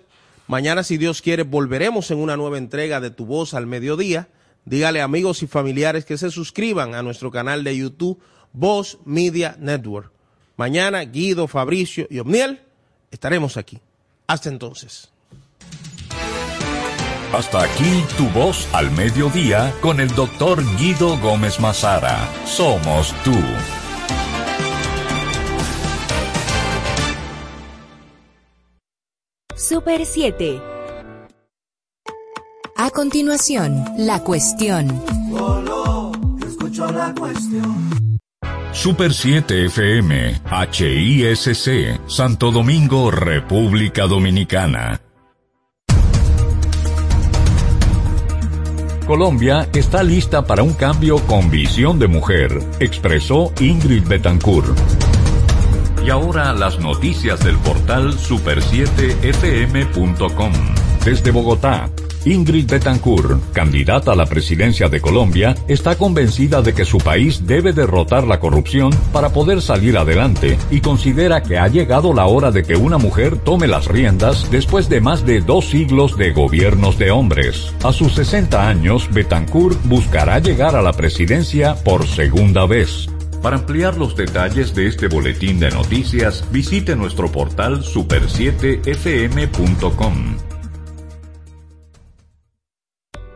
[0.48, 4.28] Mañana, si Dios quiere, volveremos en una nueva entrega de Tu Voz al Mediodía.
[4.66, 8.20] Dígale amigos y familiares que se suscriban a nuestro canal de YouTube,
[8.54, 10.12] Voz Media Network.
[10.58, 12.60] Mañana, Guido, Fabricio y Omniel
[13.12, 13.80] estaremos aquí.
[14.28, 15.11] Hasta entonces.
[17.34, 22.30] Hasta aquí tu voz al mediodía con el doctor Guido Gómez Mazara.
[22.46, 23.32] Somos tú.
[29.56, 30.62] Super 7.
[32.76, 35.02] A continuación, la cuestión.
[35.32, 36.12] Solo
[36.46, 38.20] escucho la cuestión.
[38.74, 40.42] Super 7 FM,
[40.74, 45.00] HISC, Santo Domingo, República Dominicana.
[49.12, 54.70] Colombia está lista para un cambio con visión de mujer, expresó Ingrid Betancourt.
[56.06, 60.54] Y ahora las noticias del portal super7fm.com.
[61.04, 61.90] Desde Bogotá,
[62.26, 67.74] Ingrid Betancourt, candidata a la presidencia de Colombia, está convencida de que su país debe
[67.74, 72.62] derrotar la corrupción para poder salir adelante y considera que ha llegado la hora de
[72.64, 77.10] que una mujer tome las riendas después de más de dos siglos de gobiernos de
[77.10, 77.74] hombres.
[77.84, 83.08] A sus 60 años, Betancourt buscará llegar a la presidencia por segunda vez.
[83.42, 90.51] Para ampliar los detalles de este boletín de noticias, visite nuestro portal super7fm.com.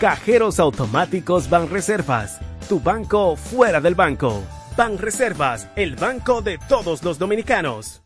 [0.00, 2.40] Cajeros automáticos Banreservas,
[2.70, 4.42] tu banco fuera del banco.
[4.74, 8.02] Banreservas, el banco de todos los dominicanos.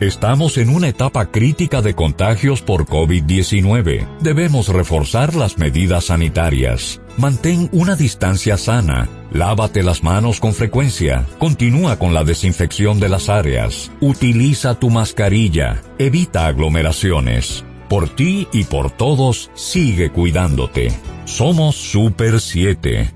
[0.00, 4.18] Estamos en una etapa crítica de contagios por COVID-19.
[4.20, 7.00] Debemos reforzar las medidas sanitarias.
[7.16, 9.08] Mantén una distancia sana.
[9.30, 11.24] Lávate las manos con frecuencia.
[11.38, 13.92] Continúa con la desinfección de las áreas.
[14.00, 15.80] Utiliza tu mascarilla.
[15.98, 17.64] Evita aglomeraciones.
[17.88, 20.88] Por ti y por todos, sigue cuidándote.
[21.24, 23.15] Somos Super 7.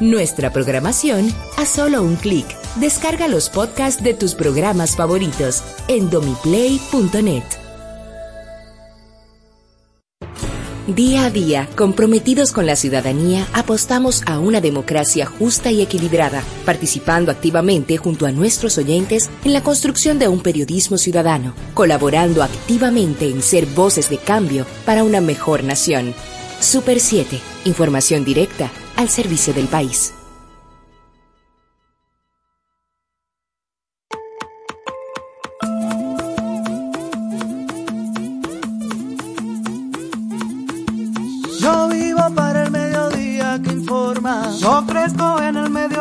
[0.00, 2.44] Nuestra programación a solo un clic.
[2.76, 7.42] Descarga los podcasts de tus programas favoritos en domiplay.net.
[10.86, 17.32] Día a día, comprometidos con la ciudadanía, apostamos a una democracia justa y equilibrada, participando
[17.32, 23.40] activamente junto a nuestros oyentes en la construcción de un periodismo ciudadano, colaborando activamente en
[23.40, 26.14] ser voces de cambio para una mejor nación.
[26.60, 30.12] Super 7, información directa al servicio del país.
[41.60, 44.50] Yo vivo para el mediodía que informa.
[44.58, 45.95] Yo crezco en el mediodía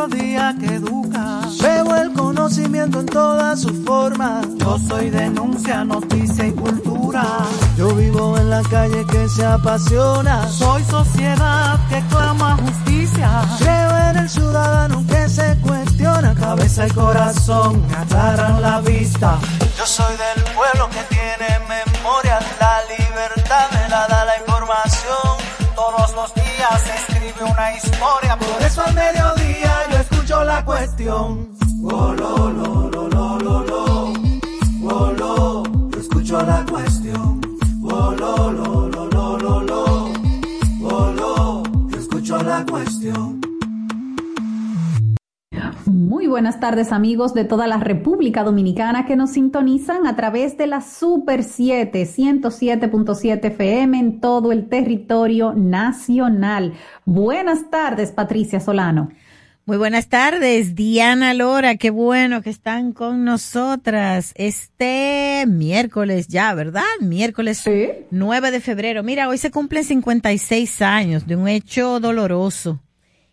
[0.75, 1.41] educa.
[1.61, 4.45] Veo el conocimiento en todas sus formas.
[4.57, 7.23] Yo soy denuncia, noticia y cultura.
[7.77, 10.47] Yo vivo en la calle que se apasiona.
[10.49, 13.29] Soy sociedad que clama justicia.
[13.59, 16.35] Creo en el ciudadano que se cuestiona.
[16.35, 19.39] Cabeza y corazón me aclaran la vista.
[19.77, 22.39] Yo soy del pueblo que tiene memoria.
[22.59, 25.55] La libertad me la da la información.
[25.75, 28.37] Todos los días se escribe una historia.
[28.37, 29.84] Por eso al mediodía
[30.35, 31.49] escucho la cuestión.
[31.83, 34.13] Oh, lo, lo, lo, lo, lo, lo.
[34.83, 37.41] Oh, lo, yo escucho la cuestión.
[37.83, 40.13] Oh, lo, lo, lo, lo, lo, lo.
[40.83, 43.39] Oh, lo, yo escucho la cuestión.
[45.85, 50.67] Muy buenas tardes amigos de toda la República Dominicana que nos sintonizan a través de
[50.67, 56.73] la Super 7, 107.7 FM en todo el territorio nacional.
[57.05, 59.09] Buenas tardes, Patricia Solano.
[59.67, 66.83] Muy buenas tardes, Diana Lora, qué bueno que están con nosotras este miércoles ya, ¿verdad?
[67.01, 67.63] Miércoles
[68.11, 69.01] 9 de febrero.
[69.01, 72.83] Mira, hoy se cumplen 56 años de un hecho doloroso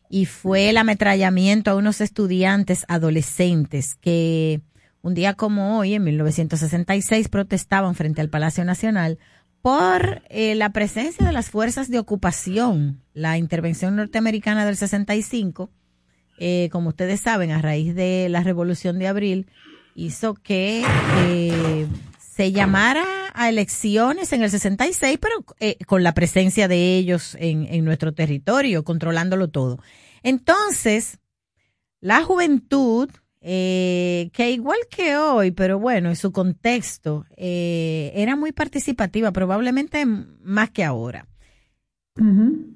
[0.09, 4.63] y fue el ametrallamiento a unos estudiantes adolescentes que
[5.03, 9.19] un día como hoy, en 1966, protestaban frente al Palacio Nacional
[9.61, 15.71] por eh, la presencia de las fuerzas de ocupación, la intervención norteamericana del 65,
[16.45, 19.47] eh, como ustedes saben, a raíz de la Revolución de Abril,
[19.95, 20.85] hizo que
[21.29, 21.87] eh,
[22.19, 27.67] se llamara a elecciones en el 66, pero eh, con la presencia de ellos en,
[27.73, 29.79] en nuestro territorio, controlándolo todo.
[30.25, 31.21] Entonces,
[32.01, 33.09] la juventud,
[33.41, 40.05] eh, que igual que hoy, pero bueno, en su contexto, eh, era muy participativa, probablemente
[40.07, 41.29] más que ahora.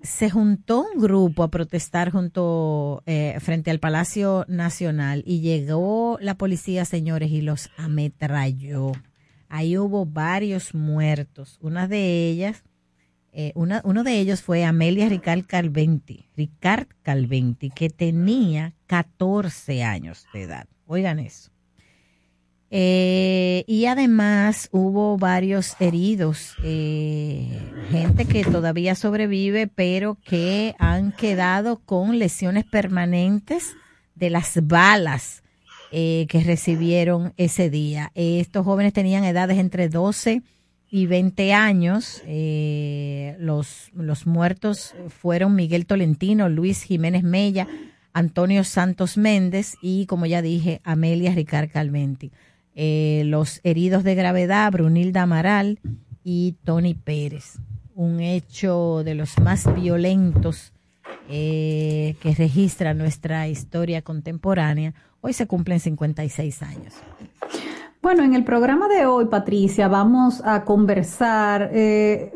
[0.03, 6.37] Se juntó un grupo a protestar junto eh, frente al Palacio Nacional y llegó la
[6.37, 8.93] policía, señores, y los ametralló.
[9.49, 11.59] Ahí hubo varios muertos.
[11.61, 12.65] Una de ellas,
[13.33, 20.43] eh, uno de ellos fue Amelia Ricard Calventi, Ricard Calventi, que tenía 14 años de
[20.45, 20.67] edad.
[20.87, 21.51] Oigan eso.
[22.79, 27.59] Eh, y además hubo varios heridos, eh,
[27.91, 33.75] gente que todavía sobrevive, pero que han quedado con lesiones permanentes
[34.15, 35.43] de las balas
[35.91, 38.13] eh, que recibieron ese día.
[38.15, 40.43] Estos jóvenes tenían edades entre 12
[40.91, 42.23] y 20 años.
[42.27, 47.67] Eh, los, los muertos fueron Miguel Tolentino, Luis Jiménez Mella,
[48.13, 52.33] Antonio Santos Méndez y, como ya dije, Amelia Ricard Calmenti.
[52.79, 55.81] Eh, los heridos de gravedad, Brunilda Amaral
[56.23, 57.59] y Tony Pérez.
[57.95, 60.75] Un hecho de los más violentos
[61.31, 64.93] eh, que registra nuestra historia contemporánea.
[65.23, 66.93] Hoy se cumplen 56 años.
[68.07, 72.33] Bueno, en el programa de hoy, Patricia, vamos a conversar eh,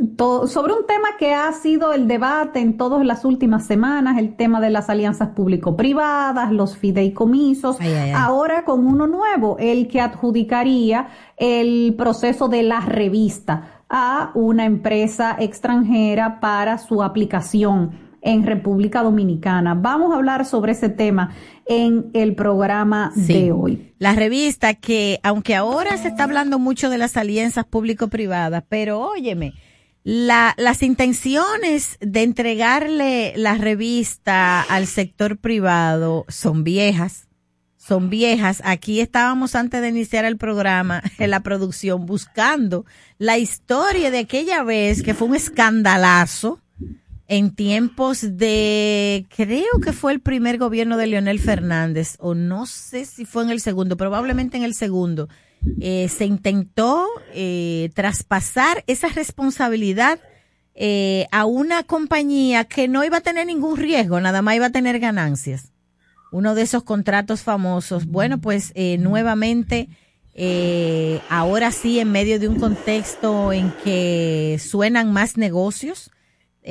[0.48, 4.60] sobre un tema que ha sido el debate en todas las últimas semanas, el tema
[4.60, 8.12] de las alianzas público-privadas, los fideicomisos, Ay, ay, ay.
[8.16, 11.06] ahora con uno nuevo, el que adjudicaría
[11.36, 19.74] el proceso de la revista a una empresa extranjera para su aplicación en República Dominicana.
[19.74, 21.34] Vamos a hablar sobre ese tema
[21.66, 23.32] en el programa Sí.
[23.32, 23.92] de hoy.
[23.98, 29.52] La revista que, aunque ahora se está hablando mucho de las alianzas público-privadas, pero óyeme,
[30.02, 37.28] la, las intenciones de entregarle la revista al sector privado son viejas.
[37.76, 38.62] Son viejas.
[38.64, 42.84] Aquí estábamos antes de iniciar el programa en la producción buscando
[43.18, 46.60] la historia de aquella vez que fue un escandalazo
[47.30, 53.04] en tiempos de, creo que fue el primer gobierno de Leonel Fernández, o no sé
[53.04, 55.28] si fue en el segundo, probablemente en el segundo,
[55.80, 60.18] eh, se intentó eh, traspasar esa responsabilidad
[60.74, 64.70] eh, a una compañía que no iba a tener ningún riesgo, nada más iba a
[64.70, 65.70] tener ganancias.
[66.32, 68.06] Uno de esos contratos famosos.
[68.06, 69.88] Bueno, pues eh, nuevamente,
[71.28, 76.10] ahora sí, en medio de un contexto en que suenan más negocios,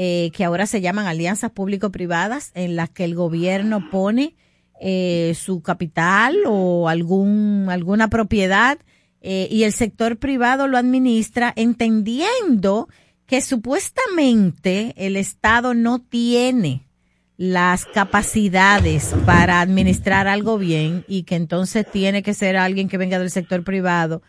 [0.02, 4.34] eh, que ahora se llaman alianzas público-privadas, en las que el gobierno pone
[4.80, 8.80] eh, su capital o algún, alguna propiedad
[9.20, 12.88] eh, y el sector privado lo administra entendiendo
[13.26, 16.88] que supuestamente el Estado no tiene
[17.36, 23.20] las capacidades para administrar algo bien y que entonces tiene que ser alguien que venga
[23.20, 24.22] del sector privado,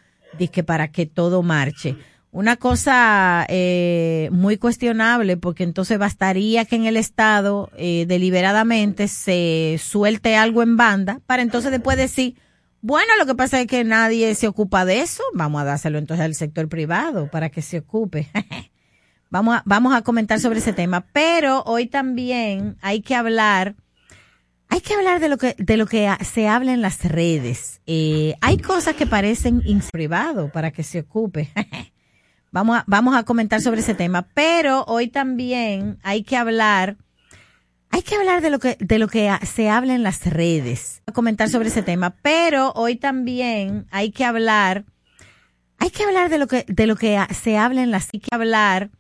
[0.67, 1.97] para que todo marche.
[2.33, 9.81] Una cosa eh, muy cuestionable porque entonces bastaría que en el Estado eh, deliberadamente se
[9.83, 12.37] suelte algo en banda para entonces después decir,
[12.83, 16.25] bueno, lo que pasa es que nadie se ocupa de eso, vamos a dárselo entonces
[16.25, 18.29] al sector privado para que se ocupe.
[19.31, 23.75] vamos, a, vamos a comentar sobre ese tema, pero hoy también hay que hablar
[24.73, 27.81] hay que hablar de lo que de lo que se habla en las redes.
[27.87, 31.51] Eh, hay cosas que parecen privado para que se ocupe.
[32.51, 36.97] vamos a, vamos a comentar sobre ese tema, pero hoy también hay que hablar
[37.93, 41.03] hay que hablar de lo que de lo que se habla en las redes.
[41.13, 44.85] Comentar sobre ese tema, pero hoy también hay que hablar
[45.79, 48.29] hay que hablar de lo que de lo que se habla en las hay que
[48.33, 48.91] hablar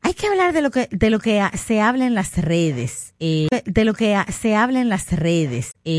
[0.00, 3.48] hay que hablar de lo que de lo que se habla en las redes, eh,
[3.64, 5.72] de lo que se habla en las redes.
[5.84, 5.96] Eh,